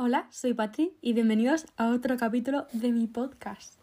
[0.00, 3.74] Hola, soy Patri y bienvenidos a otro capítulo de mi podcast.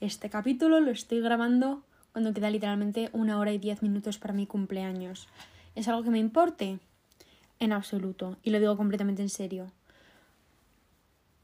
[0.00, 4.48] Este capítulo lo estoy grabando cuando queda literalmente una hora y diez minutos para mi
[4.48, 5.28] cumpleaños.
[5.76, 6.80] ¿Es algo que me importe?
[7.60, 9.70] En absoluto, y lo digo completamente en serio.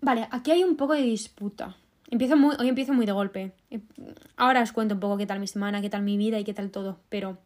[0.01, 1.77] Vale, aquí hay un poco de disputa.
[2.11, 3.53] Empiezo muy, hoy empiezo muy de golpe.
[4.37, 6.53] Ahora os cuento un poco qué tal mi semana, qué tal mi vida y qué
[6.53, 7.39] tal todo, pero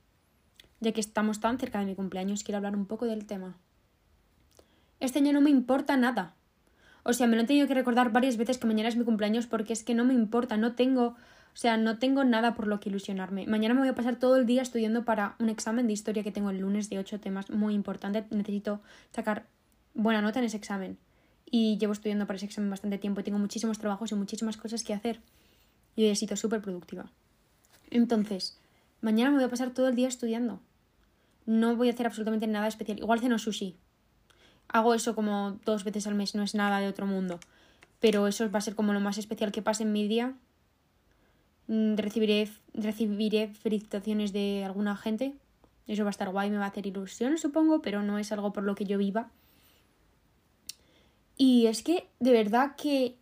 [0.81, 3.55] ya que estamos tan cerca de mi cumpleaños, quiero hablar un poco del tema.
[4.99, 6.37] Este año no me importa nada.
[7.05, 9.47] O sea, me lo he tenido que recordar varias veces que mañana es mi cumpleaños
[9.47, 12.80] porque es que no me importa, no tengo, o sea, no tengo nada por lo
[12.80, 13.46] que ilusionarme.
[13.46, 16.32] Mañana me voy a pasar todo el día estudiando para un examen de historia que
[16.32, 18.24] tengo el lunes de ocho temas muy importante.
[18.30, 18.80] Necesito
[19.12, 19.46] sacar
[19.93, 20.96] buena nota en ese examen.
[21.51, 24.82] Y llevo estudiando para ese examen bastante tiempo y tengo muchísimos trabajos y muchísimas cosas
[24.82, 25.21] que hacer.
[25.95, 27.12] Y he sido súper productiva.
[27.91, 28.59] Entonces,
[29.02, 30.60] mañana me voy a pasar todo el día estudiando.
[31.45, 32.98] No voy a hacer absolutamente nada especial.
[32.98, 33.77] Igual ceno sushi,
[34.74, 37.38] hago eso como dos veces al mes, no es nada de otro mundo.
[38.01, 40.35] Pero eso va a ser como lo más especial que pase en mi día.
[41.68, 45.37] Mm, recibiré, recibiré felicitaciones de alguna gente.
[45.87, 48.52] Eso va a estar guay, me va a hacer ilusión, supongo, pero no es algo
[48.52, 49.30] por lo que yo viva.
[51.37, 53.16] Y es que de verdad que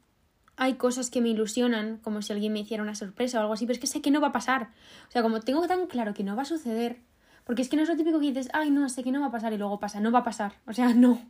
[0.56, 3.66] hay cosas que me ilusionan, como si alguien me hiciera una sorpresa o algo así,
[3.66, 4.70] pero es que sé que no va a pasar.
[5.08, 7.00] O sea, como tengo tan claro que no va a suceder,
[7.44, 9.26] porque es que no es lo típico que dices, ay, no, sé que no va
[9.26, 10.00] a pasar y luego pasa.
[10.00, 10.54] No va a pasar.
[10.66, 11.20] O sea, no.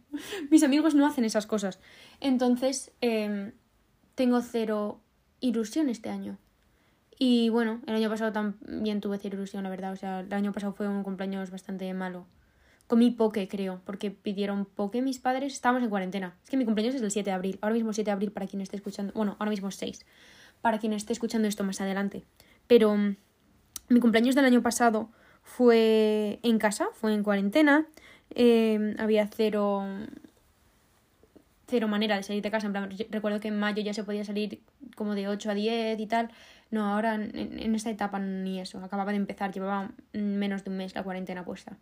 [0.51, 1.81] Mis amigos no hacen esas cosas.
[2.21, 3.53] Entonces, em,
[4.15, 5.01] tengo cero
[5.41, 6.39] ilusión este año.
[7.19, 9.93] Y bueno, el año pasado también tuve cero ilusión, la verdad.
[9.93, 12.27] O sea, el año pasado fue un cumpleaños bastante malo.
[12.89, 15.55] Comí poke, creo, porque pidieron poke mis padres.
[15.55, 16.37] Estábamos en cuarentena.
[16.45, 17.59] Es que mi cumpleaños es el 7 de abril.
[17.63, 19.15] Ahora mismo 7 de abril para quien esté escuchando.
[19.15, 20.05] Bueno, ahora mismo es 6.
[20.61, 22.25] Para quien esté escuchando esto más adelante.
[22.67, 23.17] Pero mm,
[23.89, 25.11] mi cumpleaños del año pasado
[25.43, 27.87] fue en casa, fue en cuarentena,
[28.35, 29.85] eh, había cero,
[31.67, 32.67] cero manera de salir de casa.
[32.67, 34.61] En plan, recuerdo que en mayo ya se podía salir
[34.97, 36.31] como de 8 a 10 y tal.
[36.71, 38.79] No, ahora en, en esta etapa ni eso.
[38.79, 41.77] Acababa de empezar, llevaba menos de un mes la cuarentena puesta.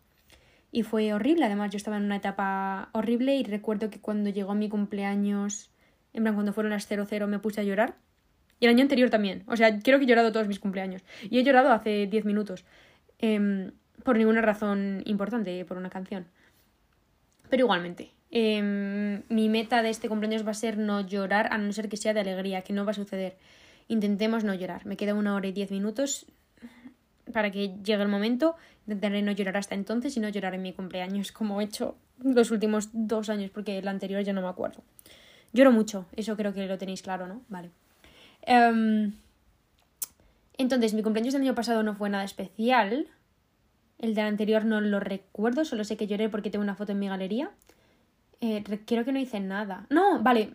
[0.72, 4.54] Y fue horrible, además yo estaba en una etapa horrible y recuerdo que cuando llegó
[4.54, 5.70] mi cumpleaños,
[6.12, 7.96] en plan cuando fueron las 00 me puse a llorar.
[8.60, 9.42] Y el año anterior también.
[9.46, 11.02] O sea, creo que he llorado todos mis cumpleaños.
[11.22, 12.64] Y he llorado hace 10 minutos.
[13.20, 13.72] Em,
[14.02, 16.26] por ninguna razón importante, por una canción.
[17.50, 21.72] Pero igualmente, em, mi meta de este cumpleaños va a ser no llorar, a no
[21.72, 23.36] ser que sea de alegría, que no va a suceder.
[23.88, 24.86] Intentemos no llorar.
[24.86, 26.26] Me queda una hora y diez minutos
[27.32, 28.56] para que llegue el momento.
[28.86, 32.50] Intentaré no llorar hasta entonces y no llorar en mi cumpleaños, como he hecho los
[32.50, 34.82] últimos dos años, porque el anterior ya no me acuerdo.
[35.52, 37.42] Lloro mucho, eso creo que lo tenéis claro, ¿no?
[37.48, 37.70] Vale.
[38.42, 39.12] Em,
[40.60, 43.06] entonces, mi cumpleaños del año pasado no fue nada especial.
[43.98, 46.98] El del anterior no lo recuerdo, solo sé que lloré porque tengo una foto en
[46.98, 47.50] mi galería.
[48.42, 49.86] Eh, creo que no hice nada.
[49.88, 50.52] No, vale.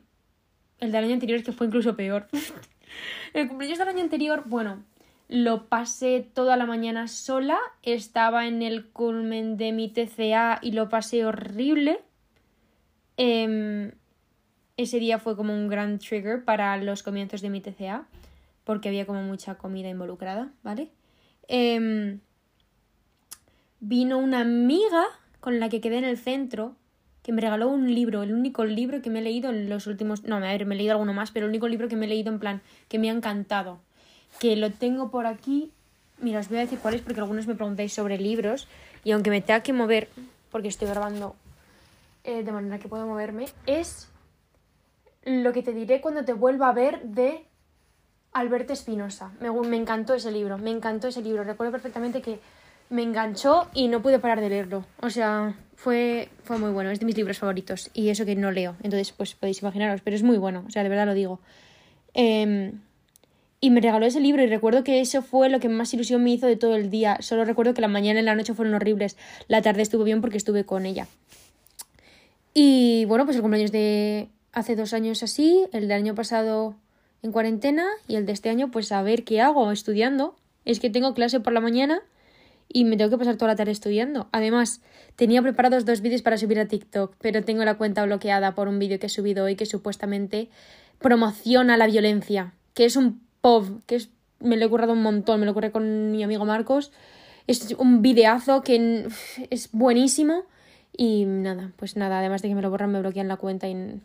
[0.78, 2.28] El del año anterior es que fue incluso peor.
[3.34, 4.84] el cumpleaños del año anterior, bueno,
[5.28, 7.58] lo pasé toda la mañana sola.
[7.82, 12.00] Estaba en el culmen de mi TCA y lo pasé horrible.
[13.18, 13.92] Em,
[14.78, 18.06] ese día fue como un gran trigger para los comienzos de mi TCA
[18.66, 20.90] porque había como mucha comida involucrada, ¿vale?
[21.48, 22.20] Em,
[23.80, 25.06] vino una amiga
[25.40, 26.76] con la que quedé en el centro
[27.22, 30.24] que me regaló un libro, el único libro que me he leído en los últimos...
[30.26, 32.10] No, a ver, me he leído alguno más, pero el único libro que me he
[32.10, 33.80] leído en plan que me ha encantado.
[34.40, 35.72] Que lo tengo por aquí.
[36.20, 38.68] Mira, os voy a decir cuál es porque algunos me preguntáis sobre libros
[39.04, 40.08] y aunque me tenga que mover,
[40.52, 41.36] porque estoy grabando
[42.24, 44.08] eh, de manera que puedo moverme, es
[45.24, 47.44] lo que te diré cuando te vuelva a ver de
[48.36, 49.32] Alberto Espinosa.
[49.40, 51.46] Me, encantó ese libro, me encantó ese libro.
[51.46, 52.40] Recuerdo perfectamente que
[52.90, 54.86] me enganchó y no pude parar de leerlo.
[55.02, 57.90] O sea, fue, fue muy bueno, es de mis libros favoritos.
[57.94, 60.84] Y eso que no leo, entonces pues podéis imaginaros, pero es muy bueno, o sea,
[60.84, 61.40] de verdad lo digo.
[62.14, 62.82] Em,
[63.62, 66.32] y me regaló ese libro y recuerdo que eso fue lo que más ilusión me
[66.32, 67.18] hizo de todo el día.
[67.22, 69.16] Solo recuerdo que la mañana y la noche fueron horribles.
[69.48, 71.08] La tarde estuvo bien porque estuve con ella.
[72.54, 76.76] Y bueno, pues el cumpleaños de hace dos años así, el del año pasado
[77.26, 80.36] en cuarentena y el de este año pues a ver qué hago estudiando.
[80.64, 82.02] Es que tengo clase por la mañana
[82.70, 84.28] y me tengo que pasar toda la tarde estudiando.
[84.32, 84.82] Además,
[85.16, 88.80] tenía preparados dos vídeos para subir a TikTok, pero tengo la cuenta bloqueada por un
[88.80, 90.50] vídeo que he subido hoy que supuestamente
[91.00, 95.40] promociona la violencia, que es un POV, que es, me lo he currado un montón,
[95.40, 96.92] me lo ocurre con mi amigo Marcos.
[97.48, 99.08] Es un videazo que
[99.50, 100.44] es buenísimo
[100.96, 104.00] y nada, pues nada, además de que me lo borran, me bloquean la cuenta y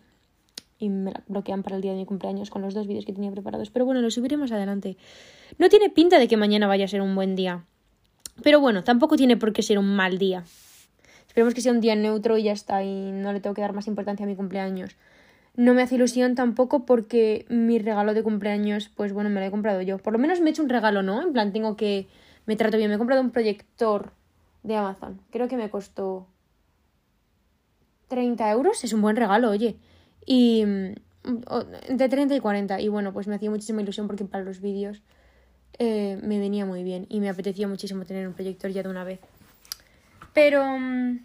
[0.80, 3.12] y me la bloquean para el día de mi cumpleaños con los dos vídeos que
[3.12, 3.70] tenía preparados.
[3.70, 4.96] Pero bueno, lo subiré más adelante.
[5.58, 7.64] No tiene pinta de que mañana vaya a ser un buen día.
[8.42, 10.42] Pero bueno, tampoco tiene por qué ser un mal día.
[11.28, 13.74] Esperemos que sea un día neutro y ya está, y no le tengo que dar
[13.74, 14.96] más importancia a mi cumpleaños.
[15.54, 19.50] no me hace ilusión tampoco porque mi regalo de cumpleaños, pues bueno, me lo he
[19.50, 19.98] comprado yo.
[19.98, 21.20] Por lo menos me he hecho un regalo, ¿no?
[21.22, 22.08] En plan, tengo que...
[22.46, 22.88] Me trato bien.
[22.88, 24.12] Me he comprado un proyector
[24.62, 25.20] de Amazon.
[25.30, 26.26] Creo que me costó
[28.08, 28.82] 30 euros.
[28.82, 29.76] Es un buen regalo, oye.
[30.26, 30.64] Y...
[31.90, 32.81] De 30 y 40.
[32.81, 35.02] Y bueno, pues me hacía muchísima ilusión porque para los vídeos
[35.78, 37.06] eh, me venía muy bien.
[37.08, 39.20] Y me apetecía muchísimo tener un proyector ya de una vez.
[40.32, 40.64] Pero...
[40.78, 41.20] Mm,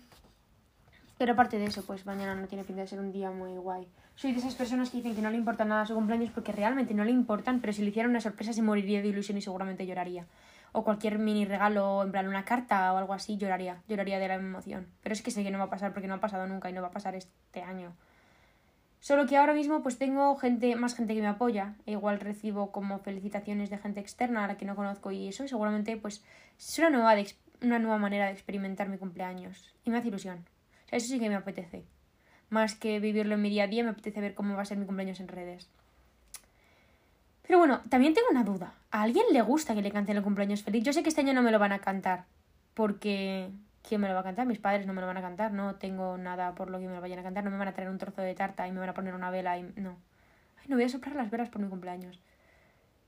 [1.18, 3.88] pero aparte de eso, pues mañana no tiene pinta de ser un día muy guay.
[4.15, 6.94] Soy de esas personas que dicen que no le importa nada su cumpleaños porque realmente
[6.94, 9.86] no le importan, pero si le hiciera una sorpresa se moriría de ilusión y seguramente
[9.86, 10.25] lloraría.
[10.74, 14.36] O cualquier mini regalo, en plan una carta o algo así, lloraría, lloraría de la
[14.36, 14.88] emoción.
[15.01, 16.74] Pero es que sé que no va a pasar porque no ha pasado nunca y
[16.74, 17.94] no va a pasar este año.
[19.05, 21.75] Solo que ahora mismo pues tengo gente, más gente que me apoya.
[21.85, 25.47] E igual recibo como felicitaciones de gente externa a la que no conozco y eso
[25.47, 26.23] seguramente pues
[26.57, 27.13] es una nueva,
[27.61, 29.75] una nueva manera de experimentar mi cumpleaños.
[29.83, 30.43] Y me hace ilusión
[30.89, 31.83] eso sí que me apetece.
[32.49, 34.77] Más que vivirlo en mi día a día, me apetece ver cómo va a ser
[34.77, 35.69] mi cumpleaños en redes.
[37.45, 38.73] Pero bueno, también tengo una duda.
[38.89, 40.83] ¿A alguien le gusta que le canten el cumpleaños feliz?
[40.83, 42.25] Yo sé que este año no me lo van a cantar.
[42.73, 43.51] Porque.
[43.87, 44.47] ¿Quién me lo va a cantar?
[44.47, 45.51] Mis padres no me lo van a cantar.
[45.51, 47.43] No tengo nada por lo que me lo vayan a cantar.
[47.43, 49.29] No me van a traer un trozo de tarta y me van a poner una
[49.29, 49.63] vela y.
[49.75, 49.97] No.
[50.57, 52.19] Ay, no voy a soplar las velas por mi cumpleaños.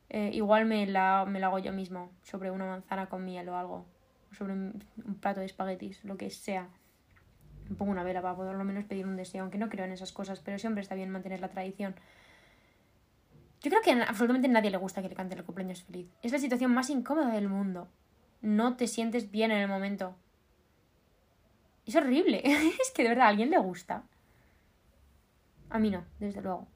[0.10, 2.12] Eh, igual me la, me la hago yo mismo.
[2.24, 3.86] Sobre una manzana con miel o algo.
[4.32, 6.70] Sobre un, un plato de espaguetis, lo que sea
[7.70, 9.92] me pongo una vela para poder lo menos pedir un deseo, aunque no creo en
[9.92, 11.96] esas cosas, pero siempre está bien mantener la tradición.
[13.62, 16.08] Yo creo que absolutamente nadie le gusta que le cante el cumpleaños feliz.
[16.22, 17.88] Es la situación más incómoda del mundo.
[18.42, 20.16] No te sientes bien en el momento.
[21.88, 22.42] Es horrible.
[22.82, 24.04] es que de verdad a alguien le gusta.
[25.70, 26.68] A mí no, desde luego.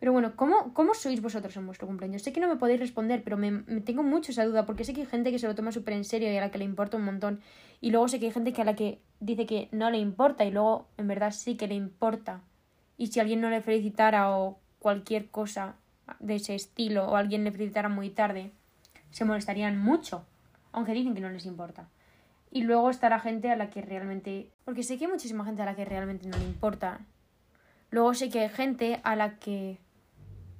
[0.00, 2.22] Pero bueno, ¿cómo, ¿cómo sois vosotros en vuestro cumpleaños?
[2.22, 3.50] Sé que no me podéis responder, pero me,
[3.80, 6.04] tengo mucho esa duda, porque sé que hay gente que se lo toma súper en
[6.04, 7.40] serio y a la que le importa un montón.
[7.80, 10.44] Y luego sé que hay gente que a la que dice que no le importa
[10.44, 12.42] y luego en verdad sí que le importa.
[12.96, 15.74] Y si alguien no le felicitara o cualquier cosa
[16.20, 18.52] de ese estilo, o alguien le felicitara muy tarde,
[19.10, 20.24] se molestarían mucho,
[20.70, 21.88] aunque dicen que no les importa.
[22.50, 24.50] Y luego está la gente a la que realmente...
[24.64, 27.00] Porque sé que hay muchísima gente a la que realmente no le importa.
[27.90, 29.78] Luego sé que hay gente a la que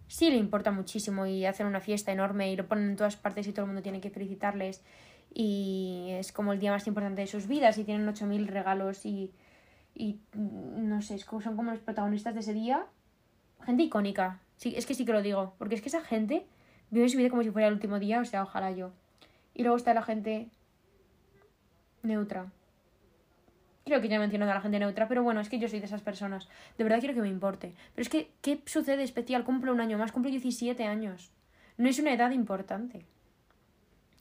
[0.07, 3.47] sí le importa muchísimo y hacen una fiesta enorme y lo ponen en todas partes
[3.47, 4.83] y todo el mundo tiene que felicitarles
[5.33, 9.33] y es como el día más importante de sus vidas y tienen 8.000 regalos y,
[9.95, 12.87] y no sé, son como los protagonistas de ese día.
[13.65, 16.47] Gente icónica, sí, es que sí que lo digo, porque es que esa gente
[16.91, 18.93] vive su vida como si fuera el último día, o sea, ojalá yo.
[19.55, 20.49] Y luego está la gente
[22.03, 22.51] neutra,
[23.89, 25.81] Creo que ya he mencionado a la gente neutra, pero bueno, es que yo soy
[25.81, 26.47] de esas personas.
[26.77, 27.75] De verdad quiero que me importe.
[27.95, 29.45] Pero es que, ¿qué sucede especial?
[29.45, 31.33] Cumplo un año más, cumplo 17 años.
[31.79, 33.07] No es una edad importante.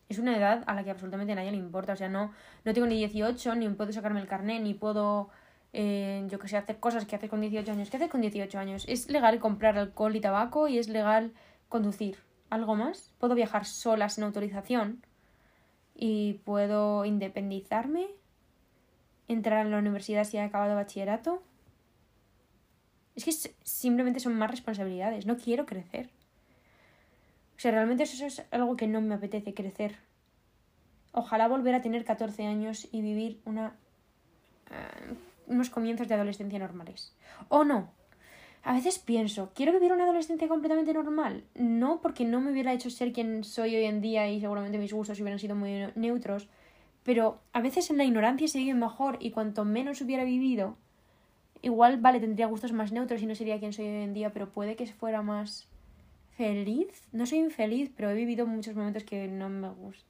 [0.08, 1.92] Es una edad a la que absolutamente nadie le importa.
[1.92, 2.32] O sea, no,
[2.64, 5.30] no tengo ni 18, ni puedo sacarme el carnet, ni puedo,
[5.74, 7.90] eh, yo que sé, hacer cosas que haces con 18 años.
[7.90, 8.86] ¿Qué haces con 18 años?
[8.88, 11.34] Es legal comprar alcohol y tabaco y es legal
[11.68, 12.20] conducir.
[12.50, 13.14] ¿Algo más?
[13.20, 15.02] Puedo viajar sola sin autorización
[16.00, 18.08] y puedo independizarme
[19.28, 21.42] entrar a la universidad si he acabado bachillerato.
[23.16, 23.32] Es que
[23.64, 25.26] simplemente son más responsabilidades.
[25.26, 26.12] No quiero crecer.
[27.58, 29.98] O sea, realmente eso es algo que no me apetece crecer.
[31.14, 33.76] Ojalá volver a tener 14 años y vivir una,
[34.70, 35.16] eh,
[35.48, 37.16] unos comienzos de adolescencia normales.
[37.50, 37.92] O no.
[38.68, 41.46] A veces pienso, ¿quiero vivir una adolescencia completamente normal?
[41.56, 44.92] No porque no me hubiera hecho ser quien soy hoy en día y seguramente mis
[44.92, 46.50] gustos hubieran sido muy neutros,
[47.04, 50.76] pero a veces en la ignorancia se vive mejor y cuanto menos hubiera vivido,
[51.62, 54.50] igual, vale, tendría gustos más neutros y no sería quien soy hoy en día, pero
[54.50, 55.70] puede que fuera más
[56.36, 57.08] feliz.
[57.14, 60.10] No soy infeliz, pero he vivido muchos momentos que no me gustan.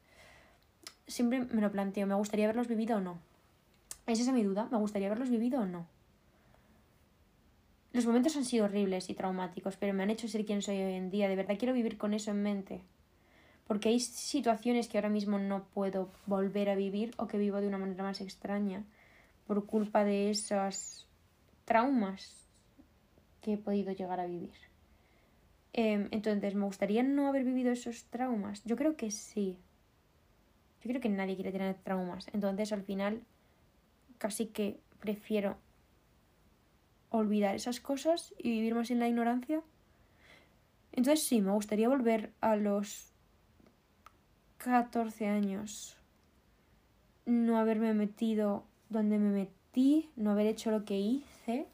[1.05, 3.19] Siempre me lo planteo, ¿me gustaría haberlos vivido o no?
[4.07, 5.85] Esa es mi duda, ¿me gustaría haberlos vivido o no?
[7.97, 10.93] Los momentos han sido horribles y traumáticos, pero me han hecho ser quien soy hoy
[10.93, 11.27] en día.
[11.27, 12.81] De verdad quiero vivir con eso en mente
[13.65, 17.67] porque hay situaciones que ahora mismo no puedo volver a vivir o que vivo de
[17.67, 18.83] una manera más extraña
[19.47, 21.07] por culpa de esos
[21.65, 22.47] traumas
[23.41, 24.53] que he podido llegar a vivir.
[25.73, 28.63] Em, entonces, ¿me gustaría no haber vivido esos traumas?
[28.63, 29.57] Yo creo que sí.
[30.83, 32.27] Yo creo que nadie quiere tener traumas.
[32.31, 33.23] Entonces, al final,
[34.19, 35.57] casi que prefiero
[37.09, 39.61] olvidar esas cosas y vivir más en la ignorancia.
[40.91, 43.13] Entonces, sí, me gustaría volver a los
[44.57, 45.97] 14 años
[47.27, 51.67] no haberme metido donde me metí, no haber hecho lo que hice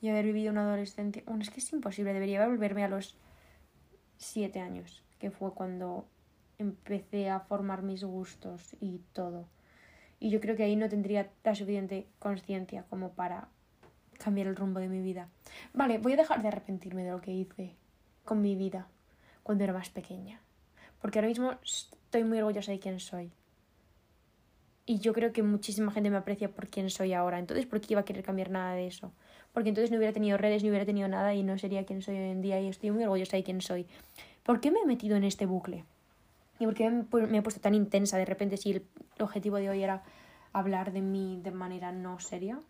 [0.00, 1.22] y haber vivido una adolescencia.
[1.26, 3.16] Bueno, es que es imposible, debería volverme a los
[4.18, 6.06] 7 años, que fue cuando
[6.58, 9.46] empecé a formar mis gustos y todo.
[10.18, 13.48] Y yo creo que ahí no tendría la suficiente conciencia como para
[14.22, 15.28] cambiar el rumbo de mi vida.
[15.74, 17.74] Vale, voy a dejar de arrepentirme de lo que hice
[18.24, 18.88] con mi vida
[19.42, 20.40] cuando era más pequeña.
[21.00, 23.32] Porque ahora mismo estoy muy orgullosa de quién soy.
[24.84, 27.38] Y yo creo que muchísima gente me aprecia por quién soy ahora.
[27.38, 29.12] Entonces, ¿por qué iba a querer cambiar nada de eso?
[29.52, 32.16] Porque entonces no hubiera tenido redes, no hubiera tenido nada y no sería quien soy
[32.16, 32.60] hoy en día.
[32.60, 33.86] Y estoy muy orgullosa de quién soy.
[34.42, 35.84] ¿Por qué me he metido en este bucle?
[36.58, 38.86] ¿Y por qué me he puesto tan intensa de repente si el
[39.18, 40.02] objetivo de hoy era
[40.52, 42.60] hablar de mí de manera no seria?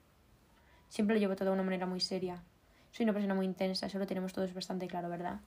[0.92, 2.42] Siempre lo llevo todo de una manera muy seria.
[2.90, 5.40] Soy una persona muy intensa, eso lo tenemos todos bastante claro, ¿verdad?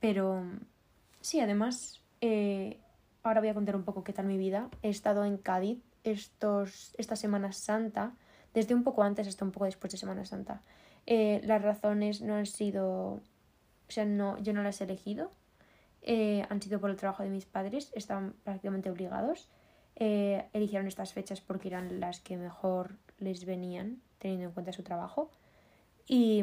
[0.00, 0.44] Pero
[1.22, 2.76] sí, además, eh,
[3.22, 4.68] ahora voy a contar un poco qué tal mi vida.
[4.82, 8.12] He estado en Cádiz estos, esta Semana Santa,
[8.52, 10.60] desde un poco antes hasta un poco después de Semana Santa.
[11.06, 13.22] Eh, las razones no han sido, o
[13.88, 15.30] sea, no, yo no las he elegido.
[16.02, 19.48] Eh, han sido por el trabajo de mis padres, estaban prácticamente obligados.
[19.96, 25.30] eligieron estas fechas porque eran las que mejor les venían teniendo en cuenta su trabajo.
[26.06, 26.42] Y,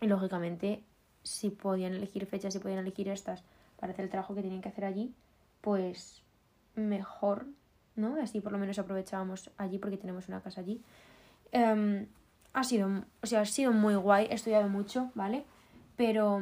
[0.00, 0.82] lógicamente,
[1.22, 3.42] si podían elegir fechas, si podían elegir estas
[3.78, 5.14] para hacer el trabajo que tenían que hacer allí,
[5.60, 6.22] pues
[6.74, 7.46] mejor,
[7.96, 8.20] ¿no?
[8.20, 10.82] Así por lo menos aprovechábamos allí porque tenemos una casa allí.
[11.52, 12.06] Em,
[12.52, 15.44] ha sido, o sea, ha sido muy guay, he estudiado mucho, ¿vale?
[15.96, 16.40] Pero,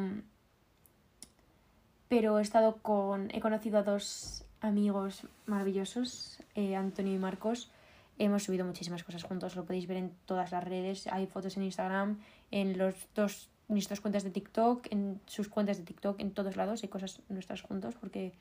[2.09, 7.71] pero he estado con, he conocido a dos amigos maravillosos, eh, Antonio y Marcos,
[8.19, 11.07] Hemos subido muchísimas cosas juntos, lo podéis ver en todas las redes.
[11.09, 15.85] Hay fotos en Instagram, en los dos nuestras cuentas de TikTok, en sus cuentas de
[15.85, 18.33] TikTok, en todos lados hay cosas nuestras juntos porque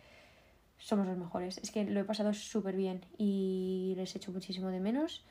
[0.77, 1.57] somos los mejores.
[1.59, 5.23] Es que lo he pasado súper bien y les echo muchísimo de menos.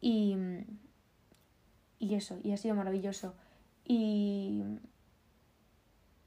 [0.00, 0.36] Y,
[1.98, 3.34] y eso, y ha sido maravilloso.
[3.84, 4.62] Y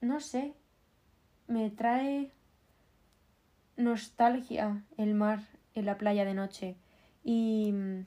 [0.02, 0.54] no sé,
[1.48, 2.32] me trae
[3.78, 5.40] nostalgia el mar
[5.74, 6.76] en la playa de noche
[7.28, 8.06] y mm,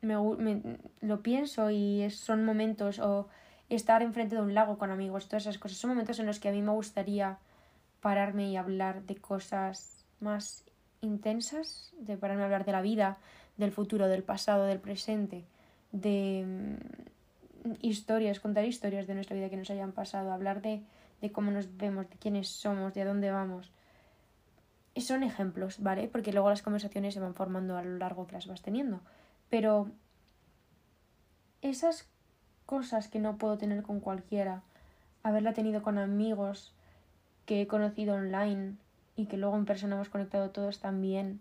[0.00, 3.28] me, me, lo pienso y son momentos o
[3.68, 5.76] estar enfrente de un lago con amigos, todas esas cosas.
[5.76, 7.38] Son momentos en los que a mí me gustaría
[8.00, 10.64] pararme y hablar de cosas más
[11.02, 13.18] intensas, de pararme a hablar de la vida,
[13.58, 15.44] del futuro, del pasado, del presente,
[15.92, 20.80] de mm, historias, contar historias de nuestra vida que nos hayan pasado, hablar de,
[21.20, 23.70] de cómo nos vemos, de quiénes somos, de a dónde vamos
[25.00, 26.08] son ejemplos, ¿vale?
[26.08, 29.00] Porque luego las conversaciones se van formando a lo largo que las vas teniendo.
[29.50, 29.90] Pero
[31.62, 32.08] esas
[32.66, 34.62] cosas que no puedo tener con cualquiera,
[35.22, 36.74] haberla tenido con amigos
[37.46, 38.76] que he conocido online
[39.16, 41.40] y que luego en persona hemos conectado todos también,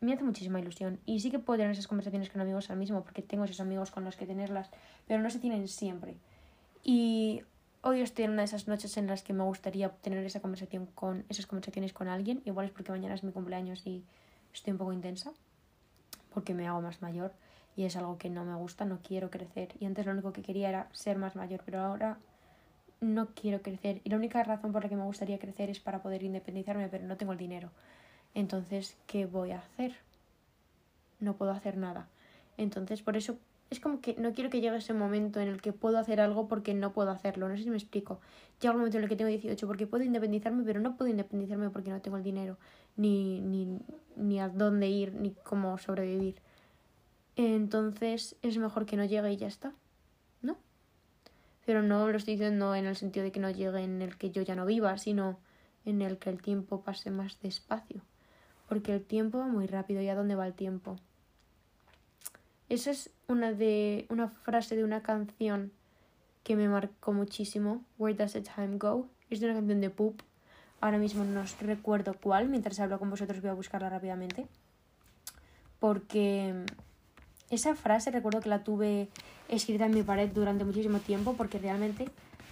[0.00, 0.98] me hace muchísima ilusión.
[1.06, 3.90] Y sí que puedo tener esas conversaciones con amigos al mismo, porque tengo esos amigos
[3.90, 4.70] con los que tenerlas,
[5.06, 6.16] pero no se tienen siempre.
[6.82, 7.42] Y
[7.82, 10.86] hoy estoy en una de esas noches en las que me gustaría tener esa conversación
[10.86, 12.40] con esas conversaciones con alguien.
[12.44, 14.04] Igual es porque mañana es mi cumpleaños y
[14.54, 15.32] estoy un poco intensa,
[16.32, 17.32] porque me hago más mayor
[17.76, 19.74] y es algo que no me gusta, no quiero crecer.
[19.80, 22.18] Y antes lo único que quería era ser más mayor, pero ahora
[23.00, 24.00] no quiero crecer.
[24.04, 27.04] Y la única razón por la que me gustaría crecer es para poder independizarme, pero
[27.04, 27.70] no tengo el dinero.
[28.34, 29.96] Entonces, ¿qué voy a hacer?
[31.18, 32.08] No puedo hacer nada.
[32.56, 33.38] Entonces, por eso
[33.72, 36.46] es como que no quiero que llegue ese momento en el que puedo hacer algo
[36.46, 37.48] porque no puedo hacerlo.
[37.48, 38.20] No sé si me explico.
[38.60, 41.70] Llega un momento en el que tengo 18 porque puedo independizarme, pero no puedo independizarme
[41.70, 42.58] porque no tengo el dinero,
[42.96, 43.78] ni, ni,
[44.16, 46.36] ni a dónde ir, ni cómo sobrevivir.
[47.36, 49.72] Entonces es mejor que no llegue y ya está.
[50.42, 50.58] ¿No?
[51.64, 54.30] Pero no lo estoy diciendo en el sentido de que no llegue en el que
[54.30, 55.38] yo ya no viva, sino
[55.86, 58.02] en el que el tiempo pase más despacio.
[58.68, 60.02] Porque el tiempo va muy rápido.
[60.02, 60.96] ¿Y a dónde va el tiempo?
[62.72, 65.72] Esa es una, de, una frase de una canción
[66.42, 67.84] que me marcó muchísimo.
[67.98, 69.08] Where Does the Time Go?
[69.28, 70.22] Es de una canción de Poop.
[70.80, 72.48] Ahora mismo no recuerdo cuál.
[72.48, 74.46] Mientras hablo con vosotros voy a buscarla rápidamente.
[75.80, 76.64] Porque
[77.50, 79.10] esa frase recuerdo que la tuve
[79.50, 82.08] escrita en mi pared durante muchísimo tiempo porque realmente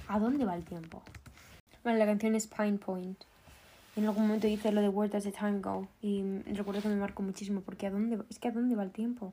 [0.06, 1.00] ¿a dónde va el tiempo?
[1.82, 3.24] Bueno, la canción es Pine Point.
[3.96, 5.88] En algún momento dice lo de Where Does the Time Go?
[6.02, 8.90] Y recuerdo que me marcó muchísimo porque ¿a dónde, es que ¿a dónde va el
[8.90, 9.32] tiempo?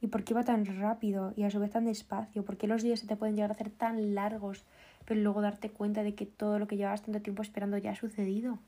[0.00, 2.44] ¿Y por qué va tan rápido y a su vez tan despacio?
[2.44, 4.64] ¿Por qué los días se te pueden llegar a hacer tan largos,
[5.04, 7.96] pero luego darte cuenta de que todo lo que llevabas tanto tiempo esperando ya ha
[7.96, 8.58] sucedido?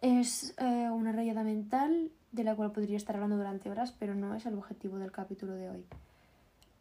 [0.00, 4.34] Es eh, una rayada mental de la cual podría estar hablando durante horas, pero no
[4.34, 5.84] es el objetivo del capítulo de hoy.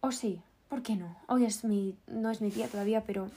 [0.02, 1.16] O sí, ¿por qué no?
[1.28, 3.30] Hoy es mi, no es mi día todavía, pero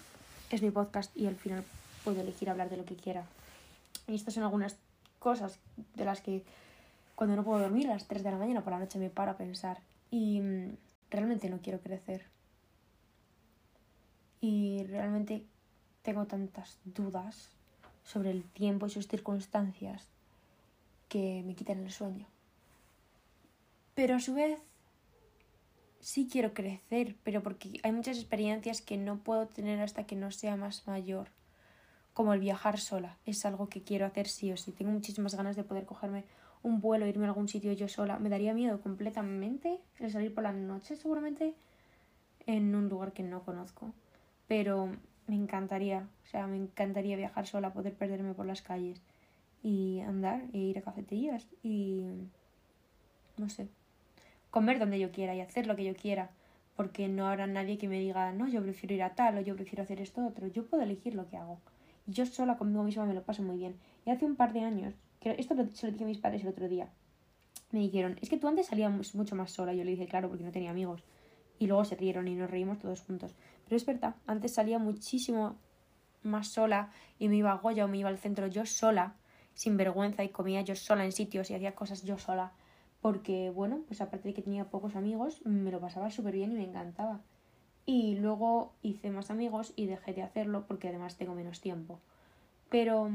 [0.50, 1.62] es mi podcast y al final
[2.04, 3.25] puedo elegir hablar de lo que quiera.
[4.08, 4.76] Y estas son algunas
[5.18, 5.58] cosas
[5.94, 6.44] de las que
[7.16, 9.32] cuando no puedo dormir a las 3 de la mañana por la noche me paro
[9.32, 9.80] a pensar
[10.11, 10.76] y mm,
[11.11, 12.26] realmente no quiero crecer.
[14.40, 15.44] Y realmente
[16.02, 17.49] tengo tantas dudas
[18.04, 20.06] sobre el tiempo y sus circunstancias
[21.08, 22.26] que me quitan el sueño.
[23.94, 24.61] Pero a su vez
[26.00, 30.30] sí quiero crecer, pero porque hay muchas experiencias que no puedo tener hasta que no
[30.30, 31.30] sea más mayor.
[32.12, 34.73] Como el viajar sola, es algo que quiero hacer sí o sí.
[34.73, 36.25] Tengo muchísimas ganas de poder cogerme
[36.66, 38.18] un vuelo, irme a algún sitio yo sola.
[38.18, 41.54] Me daría miedo completamente el salir por la noche, seguramente,
[42.46, 43.92] en un lugar que no conozco.
[44.49, 44.90] Pero
[45.28, 49.00] me encantaría, o sea, me encantaría viajar sola, poder perderme por las calles
[49.62, 52.04] y andar e ir a cafeterías y
[53.37, 53.68] no sé,
[54.50, 56.30] comer donde yo quiera y hacer lo que yo quiera,
[56.75, 59.54] porque no habrá nadie que me diga, no, yo prefiero ir a tal o yo
[59.54, 61.58] prefiero hacer esto otro, yo puedo elegir lo que hago.
[62.06, 63.76] Y yo sola conmigo misma me lo paso muy bien.
[64.04, 66.49] Y hace un par de años, esto lo, se lo dije a mis padres el
[66.49, 66.90] otro día,
[67.70, 69.75] me dijeron, es que tú antes salías mucho más sola.
[69.75, 71.02] Yo le dije, claro, porque no tenía amigos.
[71.58, 73.35] Y luego se rieron y nos reímos todos juntos.
[73.64, 75.56] Pero es verdad, antes salía muchísimo
[76.23, 79.16] más sola y me iba a Goya o me iba al centro yo sola,
[79.54, 82.52] sin vergüenza, y comía yo sola en sitios y hacía cosas yo sola
[83.06, 86.56] porque bueno, pues aparte de que tenía pocos amigos, me lo pasaba súper bien y
[86.56, 87.20] me encantaba.
[87.85, 92.00] Y luego hice más amigos y dejé de hacerlo porque además tengo menos tiempo.
[92.68, 93.08] Pero,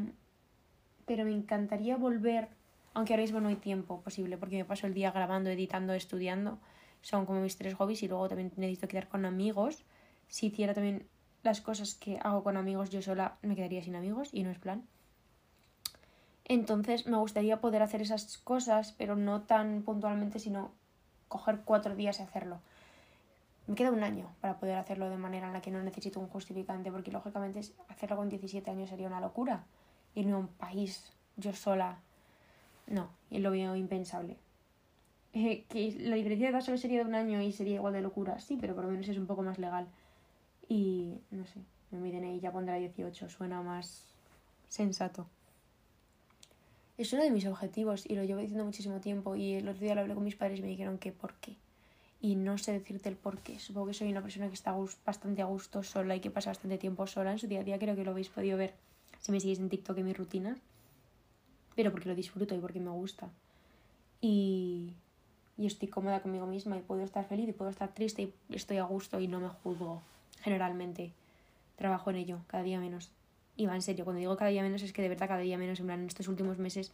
[1.06, 2.50] pero me encantaría volver,
[2.94, 6.60] aunque ahora mismo no hay tiempo posible porque me paso el día grabando, editando, estudiando.
[7.02, 9.84] Son como mis tres hobbies y luego también necesito quedar con amigos.
[10.28, 11.08] Si hiciera también
[11.44, 14.60] las cosas que hago con amigos yo sola, me quedaría sin amigos y no es
[14.60, 14.84] plan.
[16.46, 20.74] Entonces me gustaría poder hacer esas cosas, pero no tan puntualmente, sino
[21.28, 22.60] coger cuatro días y hacerlo.
[23.68, 26.28] Me queda un año para poder hacerlo de manera en la que no necesito un
[26.28, 29.64] justificante, porque lógicamente hacerlo con 17 años sería una locura.
[30.16, 32.00] Irme a un país yo sola,
[32.88, 34.38] no, lo veo impensable.
[35.34, 38.02] Eh, que la diferencia de edad solo sería de un año y sería igual de
[38.02, 39.88] locura, sí, pero por lo menos es un poco más legal.
[40.68, 41.60] Y no sé,
[41.92, 44.06] mi DNI ya pondrá 18, suena más
[44.68, 45.28] sensato
[47.02, 49.96] es uno de mis objetivos y lo llevo diciendo muchísimo tiempo y el otro día
[49.96, 51.56] lo hablé con mis padres y me dijeron que por qué.
[52.22, 53.58] Y no sé decirte el por qué.
[53.58, 56.78] Supongo que soy una persona que está bastante a gusto sola y que pasa bastante
[56.78, 57.80] tiempo sola en su día a día.
[57.80, 58.76] Creo que lo habéis podido ver
[59.22, 60.58] si me seguís en TikTok en mi rutina.
[61.76, 63.30] Pero porque lo disfruto y porque me gusta.
[64.20, 64.94] Y,
[65.58, 68.78] y estoy cómoda conmigo misma y puedo estar feliz y puedo estar triste y estoy
[68.78, 70.02] a gusto y no me juzgo.
[70.42, 71.14] Generalmente
[71.78, 73.10] trabajo en ello, cada día menos.
[73.56, 75.58] Y va en serio, cuando digo cada día menos es que de verdad cada día
[75.58, 76.92] menos, en plan, en estos últimos meses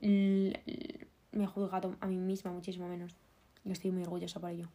[0.00, 3.14] me he juzgado a mí misma muchísimo menos.
[3.64, 4.68] Y estoy muy orgullosa por ello.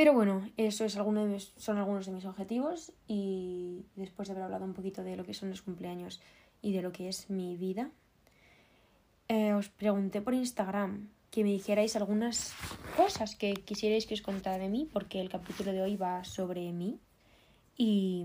[0.00, 4.44] Pero bueno, eso es alguno de son algunos de mis objetivos y después de haber
[4.44, 6.22] hablado un poquito de lo que son los cumpleaños
[6.62, 7.90] y de lo que es mi vida,
[9.28, 12.54] eh, os pregunté por Instagram que me dijerais algunas
[12.96, 16.72] cosas que quisierais que os contara de mí, porque el capítulo de hoy va sobre
[16.72, 16.98] mí.
[17.76, 18.24] Y,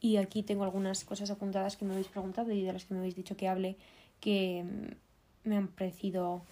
[0.00, 2.98] y aquí tengo algunas cosas apuntadas que me habéis preguntado y de las que me
[2.98, 3.76] habéis dicho que hable
[4.18, 4.64] que
[5.44, 6.42] me han parecido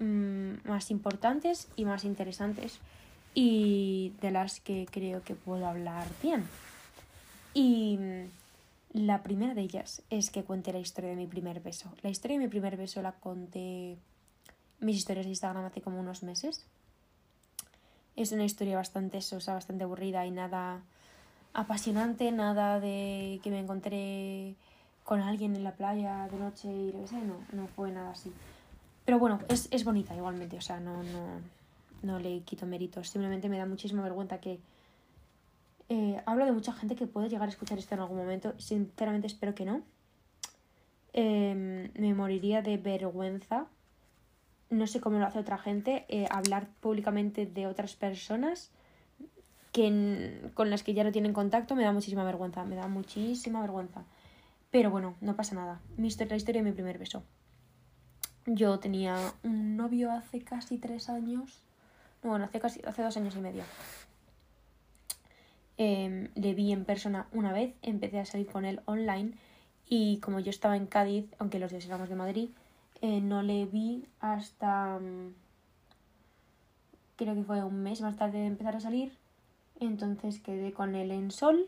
[0.00, 2.80] mm, más importantes y más interesantes
[3.34, 6.44] y de las que creo que puedo hablar bien.
[7.54, 11.92] Y mm, la primera de ellas es que cuente la historia de mi primer beso.
[12.02, 13.96] La historia de mi primer beso la conté
[14.80, 16.66] mis historias de Instagram hace como unos meses.
[18.16, 20.82] Es una historia bastante sosa, bastante aburrida y nada
[21.54, 24.54] apasionante, nada de que me encontré
[25.04, 28.10] con alguien en la playa de noche y lo que sé, no, no fue nada
[28.10, 28.32] así.
[29.04, 31.40] Pero bueno, es, es bonita igualmente, o sea, no, no,
[32.02, 34.60] no le quito méritos, simplemente me da muchísima vergüenza que...
[35.88, 39.26] Eh, hablo de mucha gente que puede llegar a escuchar esto en algún momento, sinceramente
[39.26, 39.82] espero que no.
[41.12, 43.66] Em, me moriría de vergüenza,
[44.70, 48.70] no sé cómo lo hace otra gente, eh, hablar públicamente de otras personas
[49.72, 53.60] que con las que ya no tienen contacto me da muchísima vergüenza, me da muchísima
[53.60, 54.04] vergüenza.
[54.70, 55.80] Pero bueno, no pasa nada.
[55.96, 57.22] Mi historia, la historia de mi primer beso.
[58.46, 61.62] Yo tenía un novio hace casi tres años.
[62.22, 63.64] No, bueno, hace casi hace dos años y medio.
[65.76, 69.32] Em, le vi en persona una vez, empecé a salir con él online
[69.88, 72.50] y como yo estaba en Cádiz, aunque los dos éramos de Madrid,
[73.00, 75.34] eh, no le vi hasta mm,
[77.16, 79.12] creo que fue un mes más tarde de empezar a salir
[79.86, 81.66] entonces quedé con él en sol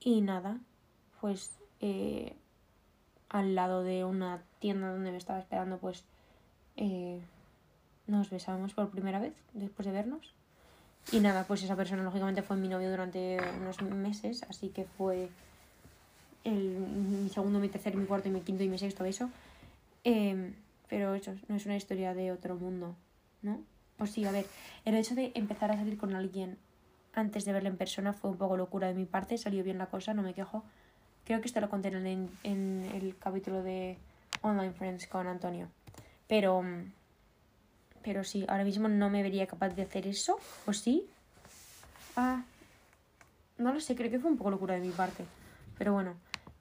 [0.00, 0.58] y nada,
[1.20, 2.36] pues eh,
[3.28, 6.04] al lado de una tienda donde me estaba esperando, pues
[6.76, 7.20] eh,
[8.06, 10.34] nos besamos por primera vez después de vernos.
[11.12, 15.28] Y nada, pues esa persona lógicamente fue mi novio durante unos meses, así que fue
[16.44, 19.30] el, mi segundo, mi tercer, mi cuarto mi quinto y mi sexto beso.
[20.02, 20.54] Em,
[20.88, 22.94] pero eso no es una historia de otro mundo,
[23.42, 23.60] ¿no?
[23.96, 24.46] Pues sí, a ver,
[24.84, 26.58] el hecho de empezar a salir con alguien
[27.14, 29.86] antes de verla en persona fue un poco locura de mi parte, salió bien la
[29.86, 30.64] cosa, no me quejo.
[31.24, 33.96] Creo que esto lo conté en, el capítulo de
[34.42, 35.68] Online Friends con Antonio.
[36.26, 36.62] Pero,
[38.04, 40.38] Pero sí, ahora mismo no me vería capaz de hacer eso.
[40.66, 41.08] ¿O sí?
[42.16, 42.44] Ah,
[43.56, 45.24] no lo sé, creo que fue un poco locura de mi parte.
[45.78, 46.14] Pero bueno,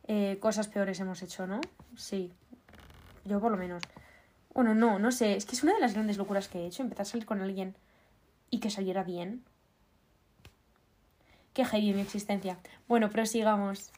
[0.08, 1.60] eh, cosas peores hemos hecho, ¿no?
[1.98, 2.32] Sí.
[3.26, 3.84] Yo por lo menos.
[4.54, 5.36] Bueno, no, no sé.
[5.36, 6.82] Es que es una de las grandes locuras que he hecho.
[6.82, 7.76] Empezar a salir con alguien
[8.50, 9.44] y que saliera bien.
[11.54, 12.58] Qué heavy mi existencia.
[12.88, 13.92] Bueno, prosigamos.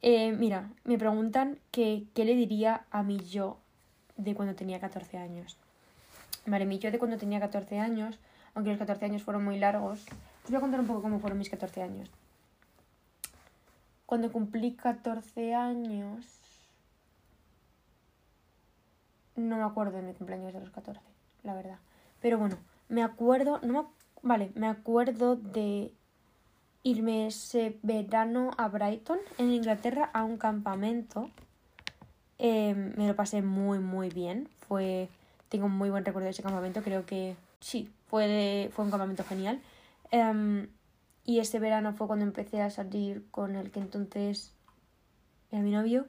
[0.00, 3.58] Eh, mira, me preguntan que, qué le diría a mi yo
[4.16, 5.56] de cuando tenía 14 años.
[6.46, 8.18] Vale, mi yo de cuando tenía 14 años,
[8.54, 10.04] aunque los 14 años fueron muy largos,
[10.44, 12.10] os voy a contar un poco cómo fueron mis 14 años.
[14.06, 16.26] Cuando cumplí 14 años,
[19.36, 21.00] no me acuerdo de mi cumpleaños de los 14,
[21.44, 21.78] la verdad.
[22.20, 22.56] Pero bueno,
[22.88, 23.88] me acuerdo, no me,
[24.22, 25.94] vale, me acuerdo de
[26.82, 31.30] irme ese verano a Brighton, en Inglaterra, a un campamento.
[32.38, 34.48] Em, me lo pasé muy, muy bien.
[34.66, 35.08] Fue,
[35.52, 36.82] tengo un muy buen recuerdo de ese campamento.
[36.82, 39.60] Creo que sí, fue, fue un campamento genial.
[40.10, 40.66] Em,
[41.26, 44.54] y ese verano fue cuando empecé a salir con el que entonces
[45.50, 46.06] era mi novio.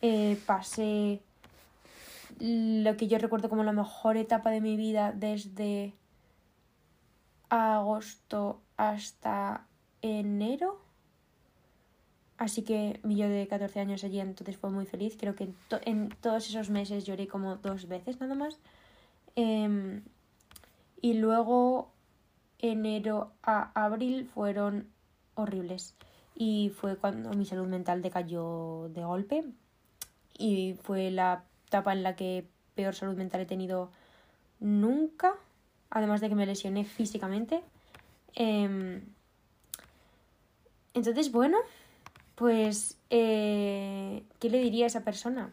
[0.00, 1.20] Eh, pasé
[2.40, 5.92] lo que yo recuerdo como la mejor etapa de mi vida desde
[7.50, 9.66] agosto hasta
[10.00, 10.80] enero.
[12.38, 15.16] Así que mi yo de 14 años allí entonces fue muy feliz.
[15.18, 15.50] Creo que
[15.84, 18.58] en, todos esos meses lloré como dos veces nada más.
[19.40, 20.02] Em,
[21.00, 21.92] y luego
[22.58, 24.88] enero a abril fueron
[25.36, 25.94] horribles.
[26.34, 29.44] Y fue cuando mi salud mental decayó de golpe.
[30.36, 33.92] Y fue la etapa en la que peor salud mental he tenido
[34.58, 35.36] nunca.
[35.88, 37.62] Además de que me lesioné físicamente.
[38.34, 39.00] Eh,
[40.94, 41.58] entonces, bueno,
[42.34, 45.52] pues, eh, ¿qué le diría a esa persona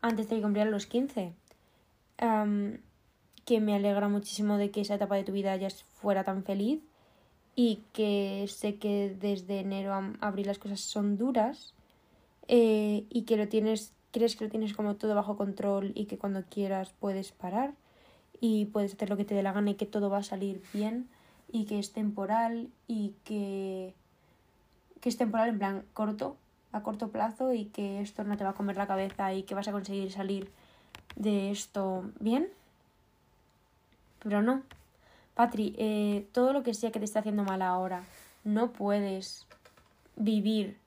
[0.00, 1.34] antes de que cumpliera los 15?
[3.46, 6.82] Que me alegra muchísimo de que esa etapa de tu vida ya fuera tan feliz
[7.54, 11.72] y que sé que desde enero a abril las cosas son duras
[12.48, 16.18] eh, y que lo tienes, crees que lo tienes como todo bajo control y que
[16.18, 17.72] cuando quieras puedes parar
[18.40, 20.60] y puedes hacer lo que te dé la gana y que todo va a salir
[20.74, 21.08] bien
[21.50, 23.94] y que es temporal y que
[25.00, 26.36] que es temporal en plan corto,
[26.72, 29.54] a corto plazo y que esto no te va a comer la cabeza y que
[29.54, 30.50] vas a conseguir salir
[31.14, 32.48] de esto bien.
[34.26, 34.62] Pero no.
[35.34, 38.02] Patri, eh, todo lo que sea que te esté haciendo mal ahora,
[38.42, 39.46] no puedes
[40.16, 40.78] vivir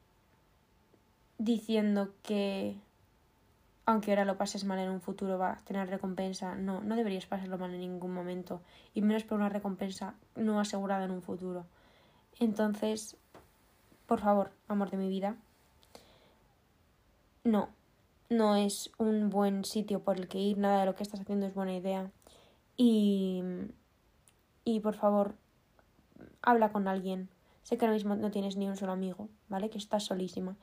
[1.37, 2.75] diciendo que
[3.85, 6.55] aunque ahora lo pases mal en un futuro va a tener recompensa.
[6.55, 8.61] No, no deberías pasarlo mal en ningún momento.
[8.93, 11.65] Y menos por una recompensa no asegurada en un futuro.
[12.39, 13.15] Entonces,
[14.05, 15.37] por favor, amor de mi vida,
[17.45, 17.69] no,
[18.29, 21.47] no es un buen sitio por el que ir, nada de lo que estás haciendo
[21.47, 22.11] es buena idea.
[22.81, 23.43] Y,
[24.63, 25.35] y por favor,
[26.41, 27.27] habla con alguien.
[27.63, 29.69] Sé que ahora mismo no tienes ni un solo amigo, ¿vale?
[29.69, 30.55] Que estás solísima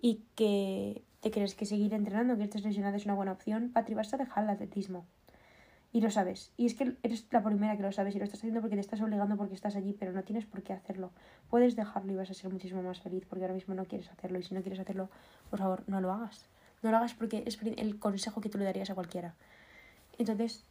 [0.00, 3.72] y que te crees que seguir entrenando, que estés lesionada es una buena opción.
[3.72, 5.04] Patri, vas a dejar el atletismo.
[5.92, 6.52] Y lo sabes.
[6.56, 8.80] Y es que eres la primera que lo sabes y lo estás haciendo porque te
[8.80, 11.10] estás obligando porque estás allí, pero no tienes por qué hacerlo.
[11.50, 14.38] Puedes dejarlo y vas a ser muchísimo más feliz porque ahora mismo no quieres hacerlo.
[14.38, 15.10] Y si no quieres hacerlo,
[15.50, 16.46] por favor, no lo hagas.
[16.82, 19.34] No lo hagas porque es el consejo que tú le darías a cualquiera.
[20.18, 20.64] Entonces,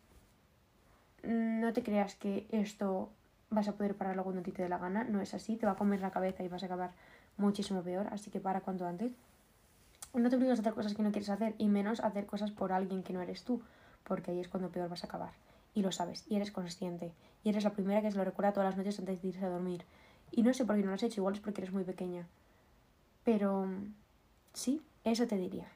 [1.23, 3.09] no te creas que esto
[3.49, 5.03] vas a poder pararlo cuando te dé la gana.
[5.03, 5.55] No es así.
[5.55, 6.91] Te va a comer la cabeza y vas a acabar
[7.37, 8.07] muchísimo peor.
[8.11, 9.11] Así que para cuanto antes.
[10.13, 12.71] No te obligas a hacer cosas que no quieres hacer y menos hacer cosas por
[12.71, 13.61] alguien que no eres tú
[14.03, 15.31] porque ahí es cuando peor vas a acabar.
[15.73, 18.69] Y lo sabes, y eres consciente, y eres la primera que se lo recuerda todas
[18.69, 19.85] las noches antes de irse a dormir.
[20.31, 22.27] Y no sé por qué no lo has hecho, igual es porque eres muy pequeña.
[23.23, 23.67] Pero
[24.53, 25.67] sí, eso te diría.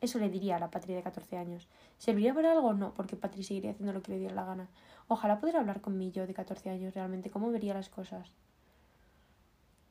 [0.00, 1.68] Eso le diría a la Patri de 14 años.
[1.98, 2.72] ¿Serviría para algo?
[2.72, 4.68] No, porque Patri seguiría haciendo lo que le diera la gana.
[5.08, 8.28] Ojalá pudiera hablar con mi yo de 14 años realmente, cómo vería las cosas.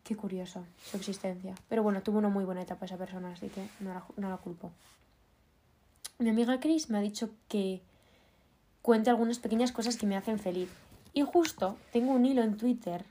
[0.03, 1.53] Qué curioso su existencia.
[1.67, 4.37] Pero bueno, tuvo una muy buena etapa esa persona, así que no la, no la
[4.37, 4.71] culpo
[6.19, 7.81] mi amiga Chris me ha dicho que
[8.81, 10.69] cuente algunas pequeñas cosas que me hacen feliz.
[11.13, 13.05] Y justo tengo un hilo en Twitter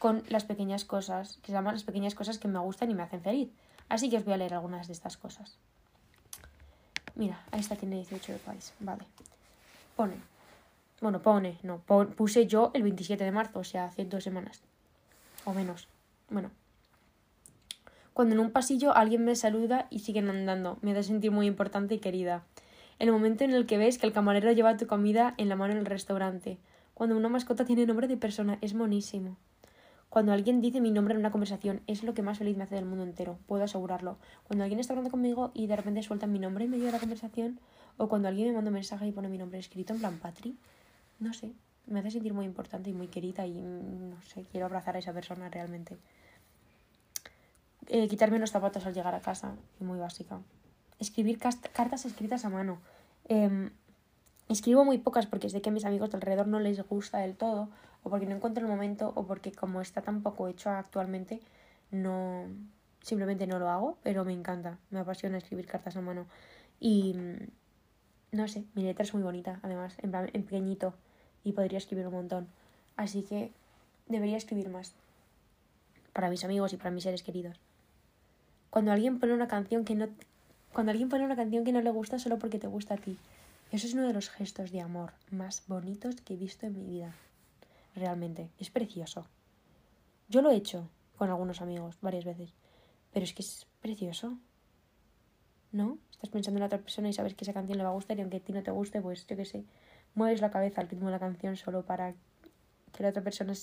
[0.00, 3.04] con las pequeñas cosas, que se llaman las pequeñas cosas que me gustan y me
[3.04, 3.50] hacen feliz.
[3.88, 5.58] Así que os voy a leer algunas de estas cosas.
[7.14, 8.72] Mira, ahí está, tiene 18 de país.
[8.80, 9.04] Vale.
[9.96, 10.14] Pone.
[11.00, 11.80] Bueno, pone, no.
[11.80, 14.62] puse yo el 27 de marzo, o sea, hace dos semanas.
[15.44, 15.88] O menos.
[16.30, 16.50] Bueno,
[18.14, 20.78] cuando en un pasillo alguien me saluda y siguen andando.
[20.82, 22.44] Me hace sentir muy importante y querida.
[23.00, 25.72] El momento en el que ves que el camarero lleva tu comida en la mano
[25.72, 26.58] en el restaurante.
[26.94, 29.36] Cuando una mascota tiene nombre de persona, es monísimo.
[30.14, 32.76] Cuando alguien dice mi nombre en una conversación, es lo que más feliz me hace
[32.76, 34.16] del mundo entero, puedo asegurarlo.
[34.44, 37.00] Cuando alguien está hablando conmigo y de repente suelta mi nombre en medio de la
[37.00, 37.58] conversación,
[37.96, 40.56] O cuando alguien me manda un mensaje y pone mi nombre escrito en plan Patri,
[41.18, 41.50] no sé,
[41.88, 45.00] me hace sentir muy importante y muy querida y mm, no sé, quiero abrazar a
[45.00, 45.96] esa persona realmente.
[47.88, 50.38] Eh, quitarme los zapatos al llegar a casa, muy básica.
[51.00, 52.78] Escribir cartas escritas a mano.
[53.24, 53.70] Em,
[54.48, 57.34] escribo muy pocas porque sé que a mis amigos de alrededor no les gusta del
[57.34, 57.68] todo,
[58.04, 61.40] o porque no encuentro el momento, o porque como está tan poco hecho actualmente,
[61.90, 62.46] no
[63.02, 66.26] simplemente no lo hago, pero me encanta, me apasiona escribir cartas a mano.
[66.78, 70.94] Y mm, no sé, mi letra es muy bonita, además, en, en pequeñito,
[71.42, 72.46] y podría escribir un montón.
[72.96, 73.52] Así que
[74.06, 74.94] debería escribir más
[76.12, 77.58] para mis amigos y para mis seres queridos.
[78.70, 80.08] Cuando alguien pone una canción que no
[80.74, 83.16] cuando alguien pone una canción que no le gusta solo porque te gusta a ti.
[83.70, 86.84] Eso es uno de los gestos de amor más bonitos que he visto en mi
[86.84, 87.14] vida.
[87.94, 89.26] Realmente, es precioso.
[90.28, 92.54] Yo lo he hecho con algunos amigos varias veces,
[93.12, 94.38] pero es que es precioso.
[95.70, 95.98] ¿No?
[96.10, 98.16] Estás pensando en la otra persona y sabes que esa canción le va a gustar
[98.16, 99.64] y aunque a ti no te guste, pues yo qué sé,
[100.14, 102.14] mueves la cabeza al ritmo de la canción solo para
[102.92, 103.54] que la otra persona,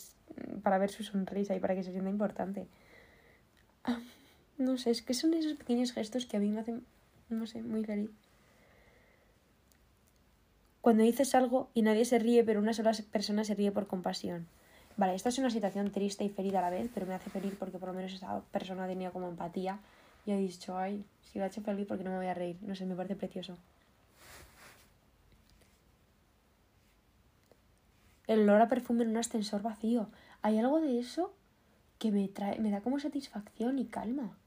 [0.62, 2.68] para ver su sonrisa y para que se sienta importante.
[3.86, 4.02] Ah,
[4.58, 6.86] no sé, es que son esos pequeños gestos que a mí me hacen,
[7.30, 8.12] no sé, muy feliz.
[10.82, 14.48] Cuando dices algo y nadie se ríe, pero una sola persona se ríe por compasión.
[14.98, 17.56] Vale, esta es una situación triste y feliz a la vez, pero me hace feliz
[17.58, 19.80] porque por lo menos esa persona tenido como empatía
[20.26, 22.58] y ha dicho, ay, si lo ha hecho feliz, porque no me voy a reír?
[22.62, 23.58] No sé, me parece precioso.
[28.28, 30.08] El olor a perfume en un ascensor vacío.
[30.42, 31.34] Hay algo de eso
[32.00, 34.38] que me, trae, me da como satisfacción y calma.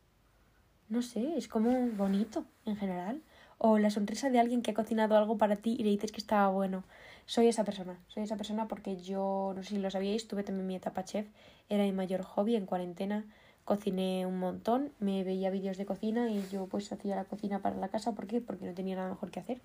[0.88, 3.22] No sé, es como bonito en general.
[3.66, 6.20] O la sonrisa de alguien que ha cocinado algo para ti y le dices que
[6.20, 6.84] estaba bueno.
[7.24, 10.66] Soy esa persona, soy esa persona porque yo, no sé si lo sabíais, tuve también
[10.66, 11.26] mi etapa chef,
[11.70, 13.24] era mi mayor hobby en cuarentena,
[13.64, 17.76] cociné un montón, me veía vídeos de cocina y yo pues hacía la cocina para
[17.76, 18.42] la casa, ¿por qué?
[18.42, 19.62] Porque no tenía nada mejor que hacer.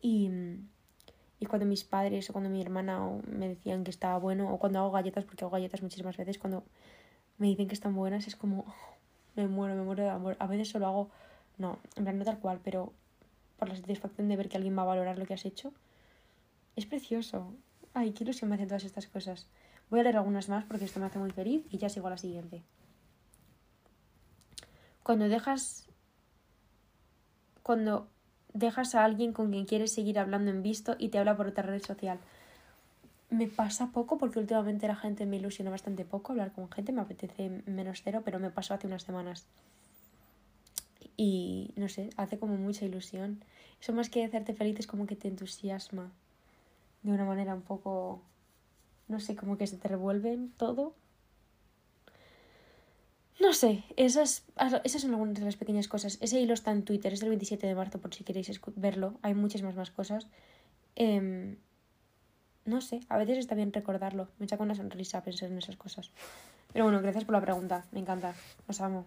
[0.00, 0.30] Y,
[1.38, 4.78] y cuando mis padres o cuando mi hermana me decían que estaba bueno, o cuando
[4.78, 6.64] hago galletas, porque hago galletas muchísimas veces, cuando
[7.36, 8.64] me dicen que están buenas es como,
[9.36, 10.36] me muero, me muero de amor.
[10.38, 11.10] A veces solo hago,
[11.58, 12.94] no, en plan no tal cual, pero
[13.58, 15.72] por la satisfacción de ver que alguien va a valorar lo que has hecho.
[16.76, 17.52] Es precioso.
[17.92, 19.46] Ay, qué ilusión me hacen todas estas cosas.
[19.90, 22.10] Voy a leer algunas más porque esto me hace muy feliz y ya sigo a
[22.10, 22.62] la siguiente.
[25.02, 25.88] Cuando dejas.
[27.62, 28.08] Cuando
[28.54, 31.64] dejas a alguien con quien quieres seguir hablando en visto y te habla por otra
[31.64, 32.18] red social.
[33.30, 37.02] Me pasa poco porque últimamente la gente me ilusiona bastante poco hablar con gente, me
[37.02, 39.46] apetece menos cero, pero me pasó hace unas semanas.
[41.20, 43.44] Y no sé, hace como mucha ilusión.
[43.80, 46.12] Eso más que hacerte feliz es como que te entusiasma
[47.02, 48.22] de una manera un poco,
[49.08, 50.94] no sé, como que se te revuelve todo.
[53.40, 54.44] No sé, esas,
[54.84, 56.18] esas son algunas de las pequeñas cosas.
[56.20, 59.18] Ese hilo está en Twitter, es del 27 de marzo por si queréis verlo.
[59.22, 60.28] Hay muchas más, más cosas.
[60.94, 61.56] Eh,
[62.64, 64.28] no sé, a veces está bien recordarlo.
[64.38, 66.12] Me saca una sonrisa pensar en esas cosas.
[66.72, 67.86] Pero bueno, gracias por la pregunta.
[67.90, 68.34] Me encanta.
[68.68, 69.06] Os amo.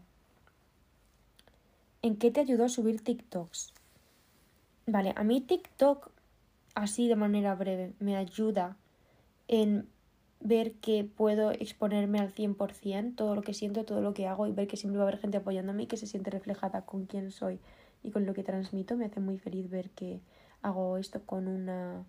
[2.03, 3.73] ¿En qué te ayudó a subir TikToks?
[4.87, 6.09] Vale, a mí TikTok,
[6.73, 8.75] así de manera breve, me ayuda
[9.47, 9.87] en
[10.39, 14.51] ver que puedo exponerme al 100%, todo lo que siento, todo lo que hago y
[14.51, 17.29] ver que siempre va a haber gente apoyándome y que se siente reflejada con quién
[17.29, 17.59] soy
[18.03, 18.97] y con lo que transmito.
[18.97, 20.21] Me hace muy feliz ver que
[20.63, 22.03] hago esto con una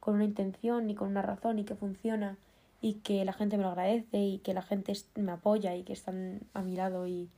[0.00, 2.38] con una intención y con una razón y que funciona
[2.80, 5.92] y que la gente me lo agradece y que la gente me apoya y que
[5.92, 7.28] están a mi lado y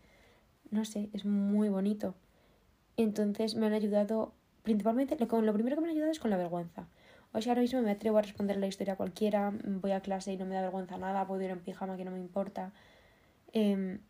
[0.71, 2.15] no sé, es muy bonito.
[2.97, 6.37] Entonces me han ayudado, principalmente, lo, lo primero que me han ayudado es con la
[6.37, 6.87] vergüenza.
[7.33, 10.33] O sea, ahora mismo me atrevo a responder la historia a cualquiera, voy a clase
[10.33, 12.73] y no me da vergüenza nada, puedo ir en pijama que no me importa.
[13.53, 14.01] Em,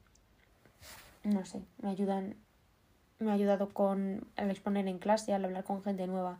[1.24, 2.36] no sé, me ayudan,
[3.18, 6.38] me ha ayudado con al exponer en clase, al hablar con gente nueva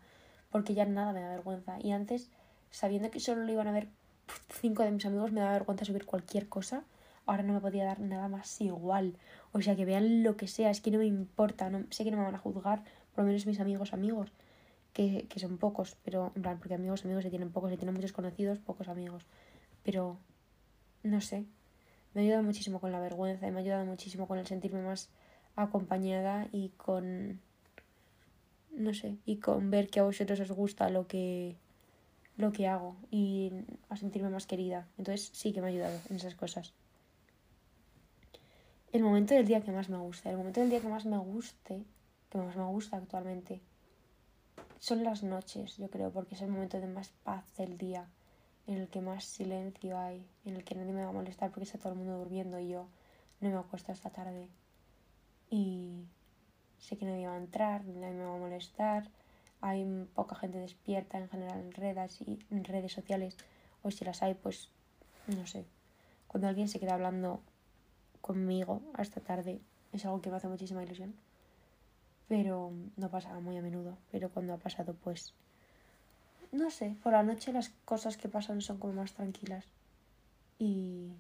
[0.51, 1.79] porque ya nada me da vergüenza.
[1.81, 2.31] Y antes,
[2.71, 3.89] sabiendo que solo lo iban a ver
[4.49, 6.83] cinco de mis amigos, me daba vergüenza subir cualquier cosa.
[7.31, 9.17] Ahora no me podía dar nada más igual.
[9.53, 11.71] O sea, que vean lo que sea, es que no me importa.
[11.71, 12.83] No, sé que no me van a juzgar,
[13.15, 14.33] por lo menos mis amigos, amigos,
[14.93, 17.95] que, que son pocos, pero en plan, porque amigos, amigos se tienen pocos, se tienen
[17.95, 19.27] muchos conocidos, pocos amigos.
[19.85, 20.19] Pero,
[21.05, 21.45] no sé,
[22.15, 24.83] me ha ayudado muchísimo con la vergüenza y me ha ayudado muchísimo con el sentirme
[24.83, 25.09] más
[25.55, 27.39] acompañada y con
[28.73, 31.57] no sé, y con ver que a vosotros os gusta lo que,
[32.37, 33.53] lo que hago y
[33.89, 34.89] a sentirme más querida.
[34.99, 36.73] Entonces sí que me ha ayudado en esas cosas.
[38.93, 41.17] El momento del día que más me gusta, el momento del día que más me
[41.17, 41.85] guste,
[42.29, 43.61] que más me gusta actualmente,
[44.81, 48.09] son las noches, yo creo, porque es el momento de más paz del día,
[48.67, 51.67] en el que más silencio hay, en el que nadie me va a molestar porque
[51.67, 52.89] está todo el mundo durmiendo y yo
[53.41, 54.49] no me acuesto esta tarde.
[55.51, 56.03] Y
[56.81, 59.09] sé que nadie va a entrar, nadie me va a molestar,
[59.61, 63.37] hay poca gente despierta en general en redes y en redes sociales,
[63.83, 64.69] o si las hay, pues
[65.29, 65.65] no sé.
[66.27, 67.41] Cuando alguien se queda hablando
[68.21, 69.61] conmigo hasta tarde
[69.93, 71.15] es algo que me hace muchísima ilusión.
[72.29, 73.99] Pero no pasa muy a menudo.
[74.13, 75.35] Pero cuando ha pasado, pues.
[76.53, 79.65] No sé, por la noche las cosas que pasan son como más tranquilas.
[80.59, 81.13] Y.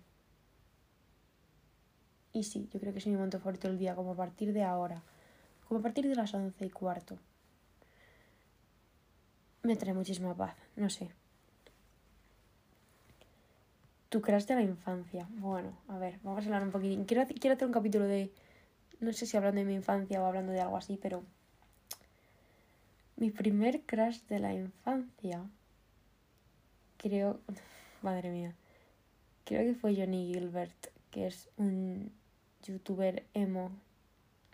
[2.32, 4.62] Y sí, yo creo que es mi momento favorito del día, como a partir de
[4.62, 5.02] ahora.
[5.66, 7.18] Como a partir de las once y cuarto.
[9.62, 11.10] Me trae muchísima paz, no sé.
[14.10, 15.28] Tu crash de la infancia.
[15.38, 17.04] Bueno, a ver, vamos a hablar un poquitín.
[17.04, 18.32] Quiero, quiero hacer un capítulo de.
[18.98, 21.22] No sé si hablando de mi infancia o hablando de algo así, pero.
[23.16, 25.44] Mi primer crash de la infancia.
[26.96, 27.38] Creo.
[28.02, 28.56] Madre mía.
[29.44, 32.10] Creo que fue Johnny Gilbert, que es un
[32.64, 33.70] youtuber emo.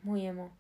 [0.03, 0.51] Muy emo.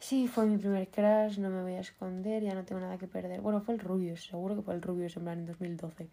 [0.00, 3.06] Sí, fue mi primer crash, no me voy a esconder, ya no tengo nada que
[3.06, 3.40] perder.
[3.40, 6.08] Bueno, fue el Rubius, seguro que fue el Rubius en plan en 2012.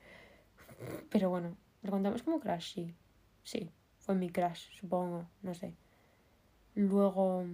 [1.10, 2.74] Pero bueno, ¿lo contamos como crash?
[2.74, 2.94] Sí.
[3.44, 5.74] Sí, fue mi crash, supongo, no sé.
[6.74, 7.46] Luego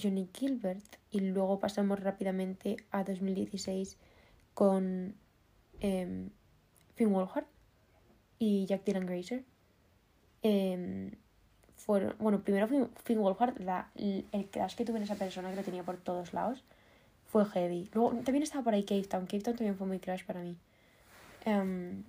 [0.00, 3.98] Johnny Gilbert y luego pasamos rápidamente a 2016
[4.54, 5.14] con
[5.80, 6.28] eh,
[6.94, 7.46] Finn Wolfhard
[8.38, 9.44] y Jack Dylan Grazer.
[10.42, 11.12] Em,
[11.76, 12.68] fueron, bueno, primero
[13.04, 13.56] Finn Wolfhard,
[13.96, 16.64] el crash que tuve en esa persona que lo tenía por todos lados
[17.26, 17.88] fue heavy.
[17.94, 19.26] Luego también estaba por ahí Cave Town.
[19.26, 20.56] Cave Town también fue muy crash para mí.
[21.44, 22.04] Em,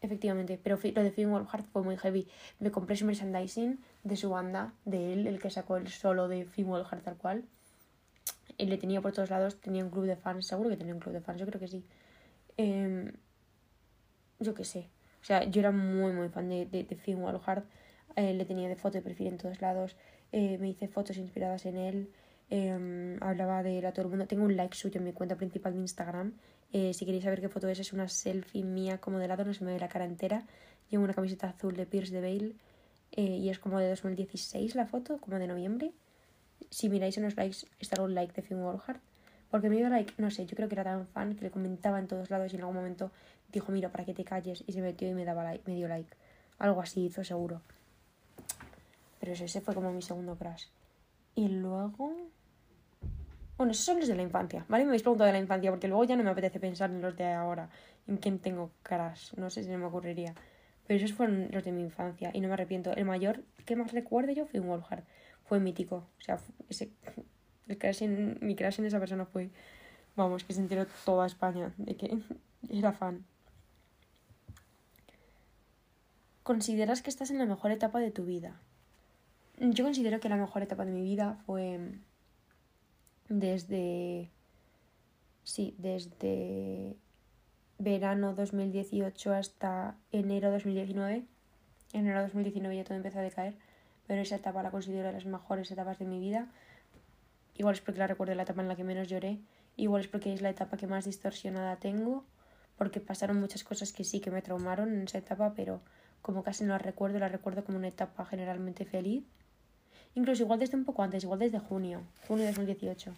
[0.00, 2.28] efectivamente, pero lo de Finn Wolfhard fue muy heavy.
[2.58, 6.44] Me compré su merchandising de su banda, de él, el que sacó el solo de
[6.44, 7.44] Finn Wolfhard tal cual.
[8.58, 11.00] Y le tenía por todos lados, tenía un club de fans, seguro que tenía un
[11.00, 11.84] club de fans, yo creo que sí.
[12.56, 13.12] Em,
[14.40, 14.88] yo qué sé.
[15.22, 17.64] O sea, yo era muy, muy fan de, de, Finn Wolfhard.
[18.16, 19.96] Eh, le tenía de foto de perfil en todos lados.
[20.32, 22.12] Eh, me hice fotos inspiradas en él.
[22.50, 24.26] Em, hablaba de él a todo el mundo.
[24.26, 26.34] Tengo un like suyo en mi cuenta principal de Instagram
[26.72, 29.52] eh, si queréis saber qué foto es, es una selfie mía como de lado, no
[29.52, 30.44] se me ve la cara entera.
[30.90, 32.54] Llevo una camiseta azul de Pierce de Bale
[33.12, 35.92] eh, y es como de 2016 la foto, como de noviembre.
[36.70, 39.00] Si miráis en los likes, está un like de Finn Wolfhard.
[39.50, 41.98] Porque me dio like, no sé, yo creo que era tan fan que le comentaba
[41.98, 43.10] en todos lados y en algún momento
[43.52, 44.64] dijo, mira, para que te calles.
[44.66, 46.16] Y se metió y me, daba like, me dio like.
[46.58, 47.60] Algo así hizo seguro.
[49.20, 50.68] Pero ese fue como mi segundo crush.
[51.34, 52.16] Y luego...
[53.62, 54.82] Bueno, esos son los de la infancia, ¿vale?
[54.82, 57.16] Me habéis preguntado de la infancia porque luego ya no me apetece pensar en los
[57.16, 57.70] de ahora,
[58.08, 60.34] en quién tengo caras, no sé si me ocurriría.
[60.84, 62.90] Pero esos fueron los de mi infancia y no me arrepiento.
[62.90, 65.04] El mayor que más recuerdo yo fue un Wolfhard.
[65.44, 66.08] Fue mítico.
[66.18, 66.90] O sea, ese,
[67.68, 69.50] el crash en, mi crash en esa persona fue,
[70.16, 72.18] vamos, que se enteró toda España de que
[72.68, 73.24] era fan.
[76.42, 78.60] ¿Consideras que estás en la mejor etapa de tu vida?
[79.60, 81.78] Yo considero que la mejor etapa de mi vida fue
[83.38, 84.30] desde,
[85.42, 86.96] sí, desde
[87.78, 91.24] verano 2018 hasta enero 2019.
[91.92, 93.54] Enero 2019 ya todo empezó a decaer,
[94.06, 96.48] pero esa etapa la considero de las mejores etapas de mi vida.
[97.56, 99.38] Igual es porque la recuerdo la etapa en la que menos lloré,
[99.76, 102.24] igual es porque es la etapa que más distorsionada tengo,
[102.76, 105.80] porque pasaron muchas cosas que sí que me traumaron en esa etapa, pero
[106.22, 109.24] como casi no la recuerdo, la recuerdo como una etapa generalmente feliz
[110.14, 113.14] Incluso igual desde un poco antes, igual desde junio, junio de 2018.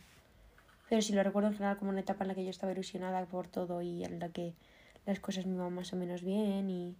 [0.89, 3.25] Pero sí lo recuerdo en general como una etapa en la que yo estaba ilusionada
[3.27, 4.55] por todo y en la que
[5.07, 6.95] las cosas me iban más o menos bien y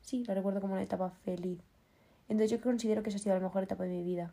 [0.00, 1.60] sí, lo recuerdo como una etapa feliz.
[2.28, 4.32] Entonces yo considero que esa ha sido la mejor etapa de mi vida.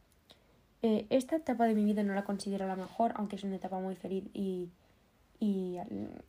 [0.82, 3.80] Eh, esta etapa de mi vida no la considero la mejor, aunque es una etapa
[3.80, 4.70] muy feliz y,
[5.40, 5.78] y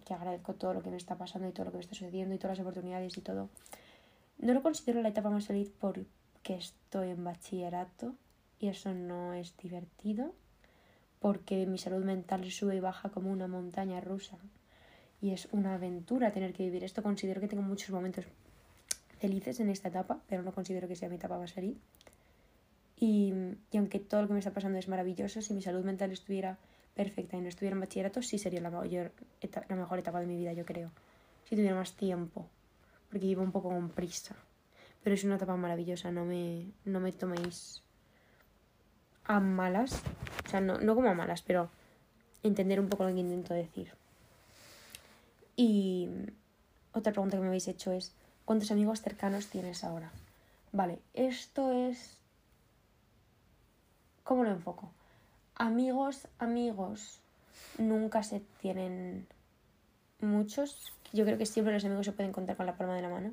[0.04, 2.34] que agradezco todo lo que me está pasando y todo lo que me está sucediendo
[2.34, 3.48] y todas las oportunidades y todo.
[4.38, 6.06] No lo considero la etapa más feliz porque
[6.44, 8.14] estoy en bachillerato
[8.58, 10.34] y eso no es divertido
[11.20, 14.38] porque mi salud mental sube y baja como una montaña rusa
[15.20, 17.02] y es una aventura tener que vivir esto.
[17.02, 18.26] Considero que tengo muchos momentos
[19.18, 21.76] felices en esta etapa, pero no considero que sea mi etapa más feliz.
[22.98, 23.32] Y,
[23.74, 26.58] aunque todo lo que me está pasando es maravilloso, si mi salud mental estuviera
[26.94, 29.12] perfecta y no estuviera en bachillerato, sí sería la, mayor
[29.68, 30.90] la mejor etapa de mi vida, yo creo.
[31.44, 32.48] Si tuviera más tiempo,
[33.10, 34.34] porque iba un poco con prisa.
[35.02, 37.82] Pero es una etapa maravillosa, no me, no me toméis
[39.26, 40.02] a malas,
[40.46, 41.68] o sea, no, no como a malas, pero
[42.42, 43.92] entender un poco lo que intento decir.
[45.56, 46.08] Y
[46.92, 48.12] otra pregunta que me habéis hecho es,
[48.44, 50.10] ¿cuántos amigos cercanos tienes ahora?
[50.72, 52.18] Vale, esto es...
[54.22, 54.90] ¿Cómo lo enfoco?
[55.54, 57.20] Amigos, amigos,
[57.78, 59.26] nunca se tienen
[60.20, 60.92] muchos.
[61.12, 63.32] Yo creo que siempre los amigos se pueden contar con la palma de la mano.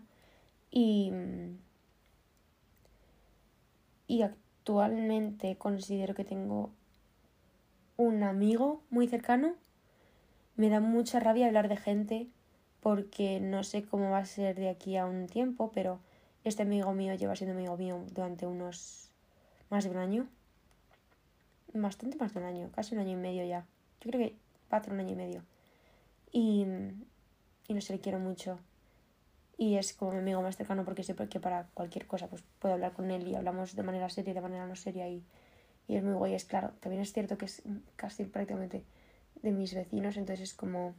[0.71, 1.11] Y...
[4.07, 4.23] Y
[4.63, 6.69] actualmente considero que tengo
[7.97, 9.55] un amigo muy cercano.
[10.55, 12.27] Me da mucha rabia hablar de gente
[12.79, 15.99] porque no sé cómo va a ser de aquí a un tiempo, pero
[16.45, 19.11] este amigo mío lleva siendo amigo mío durante unos
[19.69, 20.29] más de un año.
[21.73, 23.65] Bastante más de un año, casi un año y medio ya.
[23.99, 24.35] Yo creo que
[24.71, 25.43] va a un año y medio.
[26.31, 26.65] Y,
[27.67, 28.59] y no sé, le quiero mucho.
[29.57, 32.73] Y es como mi amigo más cercano porque sé que para cualquier cosa pues puedo
[32.73, 35.23] hablar con él y hablamos de manera seria y de manera no seria y,
[35.87, 36.33] y es muy guay.
[36.33, 37.61] Es claro, también es cierto que es
[37.95, 38.83] casi prácticamente
[39.41, 40.95] de mis vecinos, entonces es como...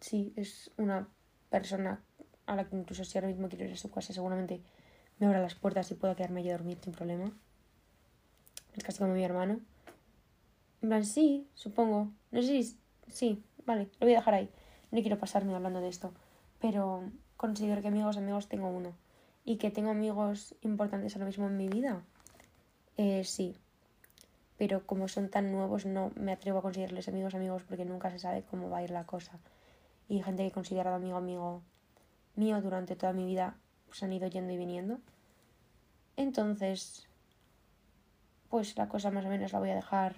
[0.00, 1.08] Sí, es una
[1.50, 2.02] persona
[2.44, 4.60] a la que incluso si ahora mismo quiero ir a su casa seguramente
[5.18, 7.32] me abra las puertas y pueda quedarme allí a dormir sin problema.
[8.76, 9.60] Es casi como mi hermano.
[10.82, 12.12] En plan, sí, supongo.
[12.30, 12.78] No sé si...
[13.08, 14.50] Sí, vale, lo voy a dejar ahí.
[14.90, 16.12] No quiero pasarme hablando de esto.
[16.60, 18.94] Pero considero que amigos, amigos tengo uno.
[19.44, 22.02] Y que tengo amigos importantes ahora mismo en mi vida.
[22.96, 23.56] Eh, sí.
[24.56, 28.18] Pero como son tan nuevos, no me atrevo a considerarles amigos, amigos, porque nunca se
[28.18, 29.38] sabe cómo va a ir la cosa.
[30.08, 31.62] Y gente que he considerado amigo, amigo
[32.36, 34.98] mío durante toda mi vida, pues han ido yendo y viniendo.
[36.16, 37.06] Entonces,
[38.48, 40.16] pues la cosa más o menos la voy a dejar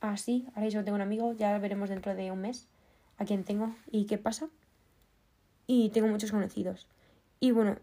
[0.00, 0.46] así.
[0.48, 2.68] Ahora mismo tengo un amigo, ya veremos dentro de un mes
[3.16, 4.48] a quién tengo y qué pasa.
[5.72, 6.88] Y tengo muchos conocidos.
[7.38, 7.78] Y bueno,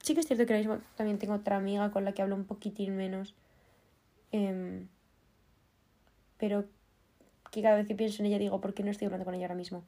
[0.00, 2.36] sí que es cierto que ahora mismo también tengo otra amiga con la que hablo
[2.36, 3.34] un poquitín menos.
[4.30, 4.86] Em,
[6.38, 6.66] pero
[7.50, 9.46] que cada vez que pienso en ella digo, ¿por qué no estoy hablando con ella
[9.46, 9.82] ahora mismo?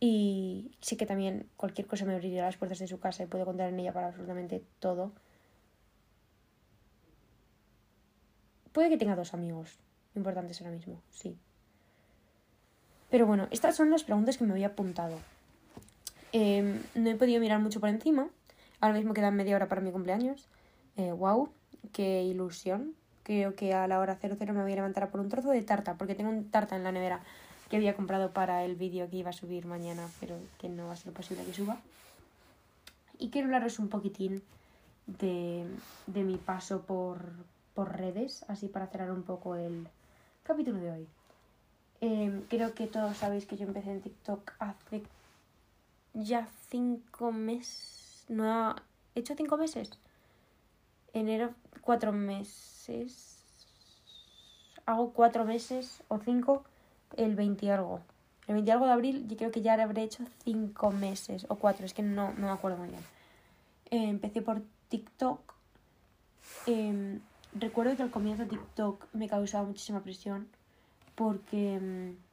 [0.00, 3.44] Y sí que también cualquier cosa me abriría las puertas de su casa y puedo
[3.44, 5.12] contar en ella para absolutamente todo.
[8.72, 9.78] Puede que tenga dos amigos
[10.16, 11.38] importantes ahora mismo, sí.
[13.10, 15.20] Pero bueno, estas son las preguntas que me había apuntado.
[16.38, 18.28] Em, no he podido mirar mucho por encima.
[18.82, 20.48] Ahora mismo queda media hora para mi cumpleaños.
[20.98, 21.48] Eh, wow,
[21.94, 22.92] qué ilusión.
[23.22, 25.62] Creo que a la hora 00 me voy a levantar a por un trozo de
[25.62, 27.22] tarta, porque tengo un tarta en la nevera
[27.70, 30.92] que había comprado para el vídeo que iba a subir mañana, pero que no va
[30.92, 31.80] a ser posible que suba.
[33.18, 34.42] Y quiero hablaros un poquitín
[35.06, 35.66] de,
[36.06, 37.32] de mi paso por,
[37.74, 39.88] por redes, así para cerrar un poco el
[40.42, 41.08] capítulo de hoy.
[42.02, 45.02] Em, creo que todos sabéis que yo empecé en TikTok hace
[46.16, 48.24] ya cinco meses.
[48.28, 48.74] No,
[49.14, 49.90] he hecho cinco meses.
[51.12, 53.42] Enero, cuatro meses.
[54.86, 56.64] Hago cuatro meses o cinco
[57.16, 58.00] el 20 algo.
[58.46, 61.84] El 20 algo de abril yo creo que ya habré hecho cinco meses o cuatro,
[61.84, 63.02] es que no, no me acuerdo muy bien.
[63.90, 65.54] Eh, empecé por TikTok.
[66.66, 67.20] Em,
[67.54, 70.48] recuerdo que al comienzo TikTok me causaba muchísima presión
[71.16, 72.25] porque mm,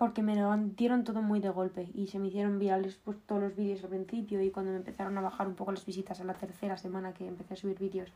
[0.00, 3.42] porque me lo dieron todo muy de golpe y se me hicieron virales pues, todos
[3.42, 6.24] los vídeos al principio y cuando me empezaron a bajar un poco las visitas a
[6.24, 8.08] la tercera semana que empecé a subir vídeos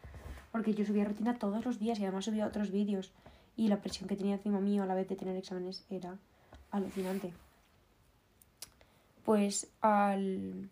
[0.50, 3.12] porque yo subía rutina todos los días y además subía otros vídeos
[3.54, 6.16] y la presión que tenía encima mío a la vez de tener exámenes era
[6.70, 7.34] alucinante.
[9.22, 10.70] Pues al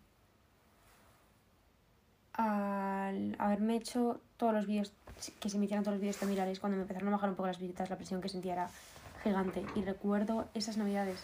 [2.33, 4.91] al haberme hecho todos los vídeos,
[5.39, 7.35] que se me hicieron todos los vídeos tan virales, cuando me empezaron a bajar un
[7.35, 8.69] poco las visitas, la presión que sentía era
[9.23, 9.65] gigante.
[9.75, 11.23] Y recuerdo esas navidades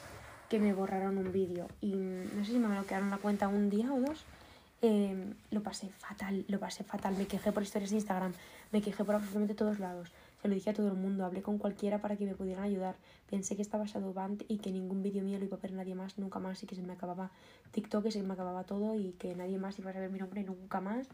[0.49, 3.93] que me borraron un vídeo y no sé si me bloquearon la cuenta un día
[3.93, 4.25] o dos.
[4.81, 7.15] Em, lo pasé fatal, lo pasé fatal.
[7.17, 8.33] Me quejé por historias de Instagram,
[8.71, 10.09] me quejé por absolutamente todos lados.
[10.41, 12.95] Se lo dije a todo el mundo, hablé con cualquiera para que me pudieran ayudar.
[13.29, 16.17] Pensé que estaba Shadowband y que ningún vídeo mío lo iba a ver nadie más,
[16.17, 17.29] nunca más, y que se me acababa
[17.71, 20.43] TikTok, que se me acababa todo y que nadie más iba a saber mi nombre
[20.43, 21.07] nunca más.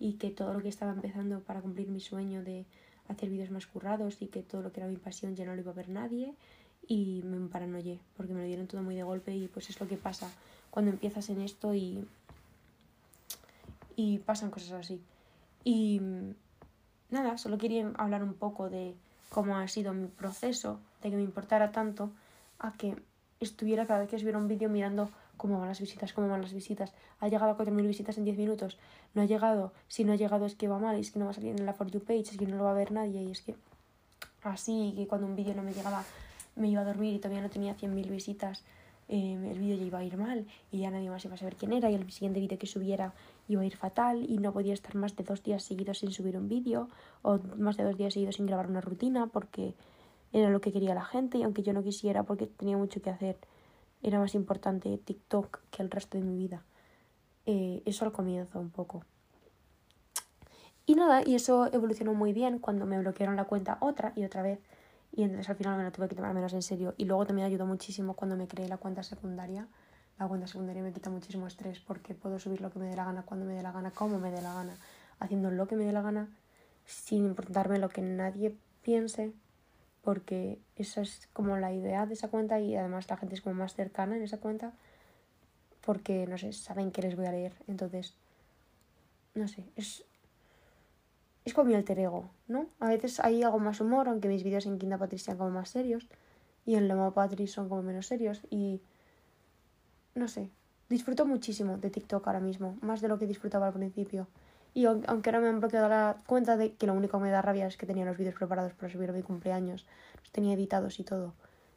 [0.00, 2.66] Y que todo lo que estaba empezando para cumplir mi sueño de
[3.12, 5.60] hacer vídeos más currados y que todo lo que era mi pasión ya no lo
[5.60, 6.34] iba a ver nadie.
[6.86, 9.86] Y me paranoyé, porque me lo dieron todo muy de golpe y pues es lo
[9.86, 10.28] que pasa
[10.70, 12.04] cuando empiezas en esto y,
[13.94, 15.00] y pasan cosas así.
[15.64, 16.00] Y
[17.10, 18.94] nada, solo quería hablar un poco de
[19.28, 22.10] cómo ha sido mi proceso, de que me importara tanto,
[22.58, 22.96] a que
[23.40, 25.10] estuviera cada vez que subiera un vídeo mirando
[25.42, 26.94] cómo van las visitas, cómo van las visitas.
[27.18, 28.78] Ha llegado a 4.000 visitas en 10 minutos.
[29.12, 29.72] No ha llegado.
[29.88, 31.66] Si no ha llegado es que va mal, es que no va a salir en
[31.66, 33.20] la For You page, es que no lo va a ver nadie.
[33.20, 33.56] Y es que
[34.44, 36.04] así, que cuando un vídeo no me llegaba,
[36.54, 38.62] me iba a dormir y todavía no tenía 100.000 visitas,
[39.08, 41.56] eh, el vídeo ya iba a ir mal y ya nadie más iba a saber
[41.56, 41.90] quién era.
[41.90, 43.12] Y el siguiente vídeo que subiera
[43.48, 46.36] iba a ir fatal y no podía estar más de dos días seguidos sin subir
[46.36, 46.88] un vídeo
[47.22, 49.74] o más de dos días seguidos sin grabar una rutina porque
[50.32, 53.10] era lo que quería la gente y aunque yo no quisiera porque tenía mucho que
[53.10, 53.38] hacer,
[54.02, 56.62] era más importante TikTok que el resto de mi vida.
[57.46, 59.04] Eh, eso al comienzo un poco.
[60.84, 64.42] Y nada, y eso evolucionó muy bien cuando me bloquearon la cuenta otra y otra
[64.42, 64.60] vez.
[65.12, 66.94] Y entonces al final me lo tuve que tomar menos en serio.
[66.96, 69.68] Y luego también ayudó muchísimo cuando me creé la cuenta secundaria
[70.18, 73.04] la cuenta secundaria me quita muchísimo estrés porque puedo subir lo que me dé la
[73.04, 74.76] gana, cuando me dé la gana, cómo me dé la gana,
[75.18, 76.28] haciendo lo que me dé la gana
[76.84, 79.32] sin importarme lo que nadie piense,
[80.02, 83.54] porque esa es como la idea de esa cuenta y además la gente es como
[83.54, 84.72] más cercana en esa cuenta,
[85.80, 87.54] porque, no sé, saben que les voy a leer.
[87.66, 88.14] Entonces,
[89.34, 90.04] no sé, es,
[91.44, 92.66] es como mi alter ego, ¿no?
[92.80, 95.70] A veces hay algo más humor, aunque mis vídeos en Quinta Patri sean como más
[95.70, 96.08] serios
[96.66, 98.80] y en Lomo Patri son como menos serios y
[100.14, 100.50] no sé,
[100.88, 104.28] disfruto muchísimo de TikTok ahora mismo, más de lo que disfrutaba al principio.
[104.74, 107.42] Y aunque ahora me han bloqueado la cuenta de que lo único que me da
[107.42, 109.86] rabia es que tenía los vídeos preparados para subir mi cumpleaños,
[110.20, 111.34] los tenía editados y todo,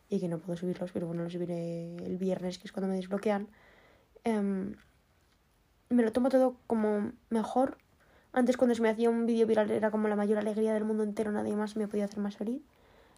[0.10, 2.96] y que no puedo subirlos, pero bueno, los subiré el viernes, que es cuando me
[2.96, 3.48] desbloquean.
[4.24, 4.76] Em,
[5.90, 7.78] me lo tomo todo como mejor.
[8.32, 11.04] Antes cuando se me hacía un vídeo viral era como la mayor alegría del mundo
[11.04, 12.62] entero, nadie más me podía hacer más feliz.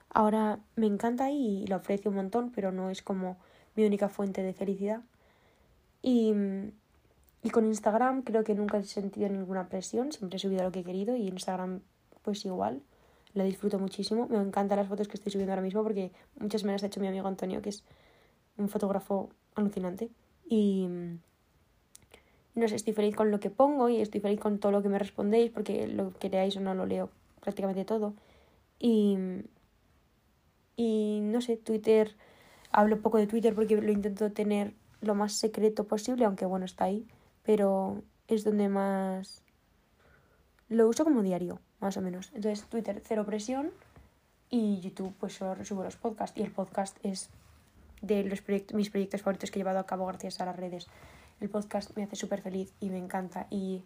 [0.10, 3.38] Ahora me encanta y lo aprecio un montón, pero no es como
[3.76, 5.02] mi única fuente de felicidad.
[6.02, 6.34] Y,
[7.48, 10.82] y con Instagram creo que nunca he sentido ninguna presión, siempre he subido lo que
[10.82, 11.80] he querido y Instagram
[12.22, 12.82] pues igual,
[13.34, 14.28] la disfruto muchísimo.
[14.28, 17.00] Me encantan las fotos que estoy subiendo ahora mismo porque muchas me las ha hecho
[17.00, 17.86] mi amigo Antonio, que es
[18.58, 20.10] un fotógrafo alucinante.
[20.46, 20.90] Y
[22.54, 24.90] no sé, estoy feliz con lo que pongo y estoy feliz con todo lo que
[24.90, 28.14] me respondéis porque lo que o no lo leo prácticamente todo.
[28.78, 29.18] Y,
[30.76, 32.18] y no sé, Twitter,
[32.72, 36.84] hablo poco de Twitter porque lo intento tener lo más secreto posible, aunque bueno, está
[36.84, 37.08] ahí,
[37.48, 39.42] pero es donde más
[40.68, 42.30] lo uso como diario, más o menos.
[42.36, 43.72] Entonces, Twitter, cero presión
[44.50, 47.30] y YouTube, pues solo subo los podcasts y el podcast es
[48.02, 50.88] de los proyectos, mis proyectos favoritos que he llevado a cabo gracias a las redes.
[51.40, 53.86] El podcast me hace súper feliz y me encanta y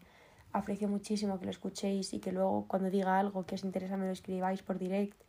[0.53, 4.07] aprecio muchísimo que lo escuchéis y que luego cuando diga algo que os interesa me
[4.07, 5.21] lo escribáis por direct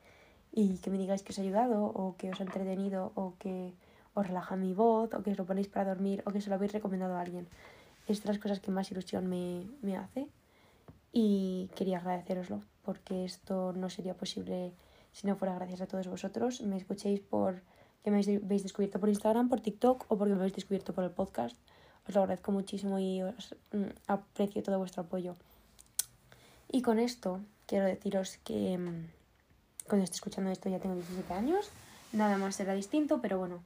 [0.53, 3.75] y que me digáis que os ha ayudado o que os ha entretenido o que
[4.15, 6.55] os relaja mi voz o que os lo ponéis para dormir o que se lo
[6.55, 7.47] habéis recomendado a alguien.
[8.09, 10.29] Es las cosas que más ilusión me, me hace
[11.13, 14.73] y quería agradeceroslo porque esto no sería posible
[15.13, 16.61] si no fuera gracias a todos vosotros.
[16.63, 17.63] Me escuchéis por
[18.03, 21.11] que me habéis descubierto por Instagram, por TikTok o porque me habéis descubierto por el
[21.11, 21.57] podcast.
[22.09, 25.37] Os lo agradezco muchísimo y os mm, aprecio todo vuestro apoyo.
[26.71, 29.07] Y con esto quiero deciros que mm,
[29.89, 31.71] cuando esté escuchando esto ya tengo 17 años.
[32.13, 33.63] Nada más será distinto, pero bueno.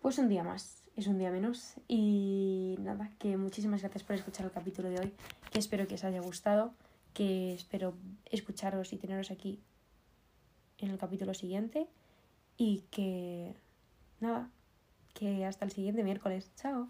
[0.00, 1.74] Pues un día más, es un día menos.
[1.88, 5.12] Y nada, que muchísimas gracias por escuchar el capítulo de hoy.
[5.50, 6.74] Que espero que os haya gustado.
[7.14, 7.94] Que espero
[8.26, 9.60] escucharos y teneros aquí
[10.78, 11.86] en el capítulo siguiente.
[12.56, 13.54] Y que
[14.20, 14.50] nada,
[15.14, 16.50] que hasta el siguiente miércoles.
[16.56, 16.88] Chao.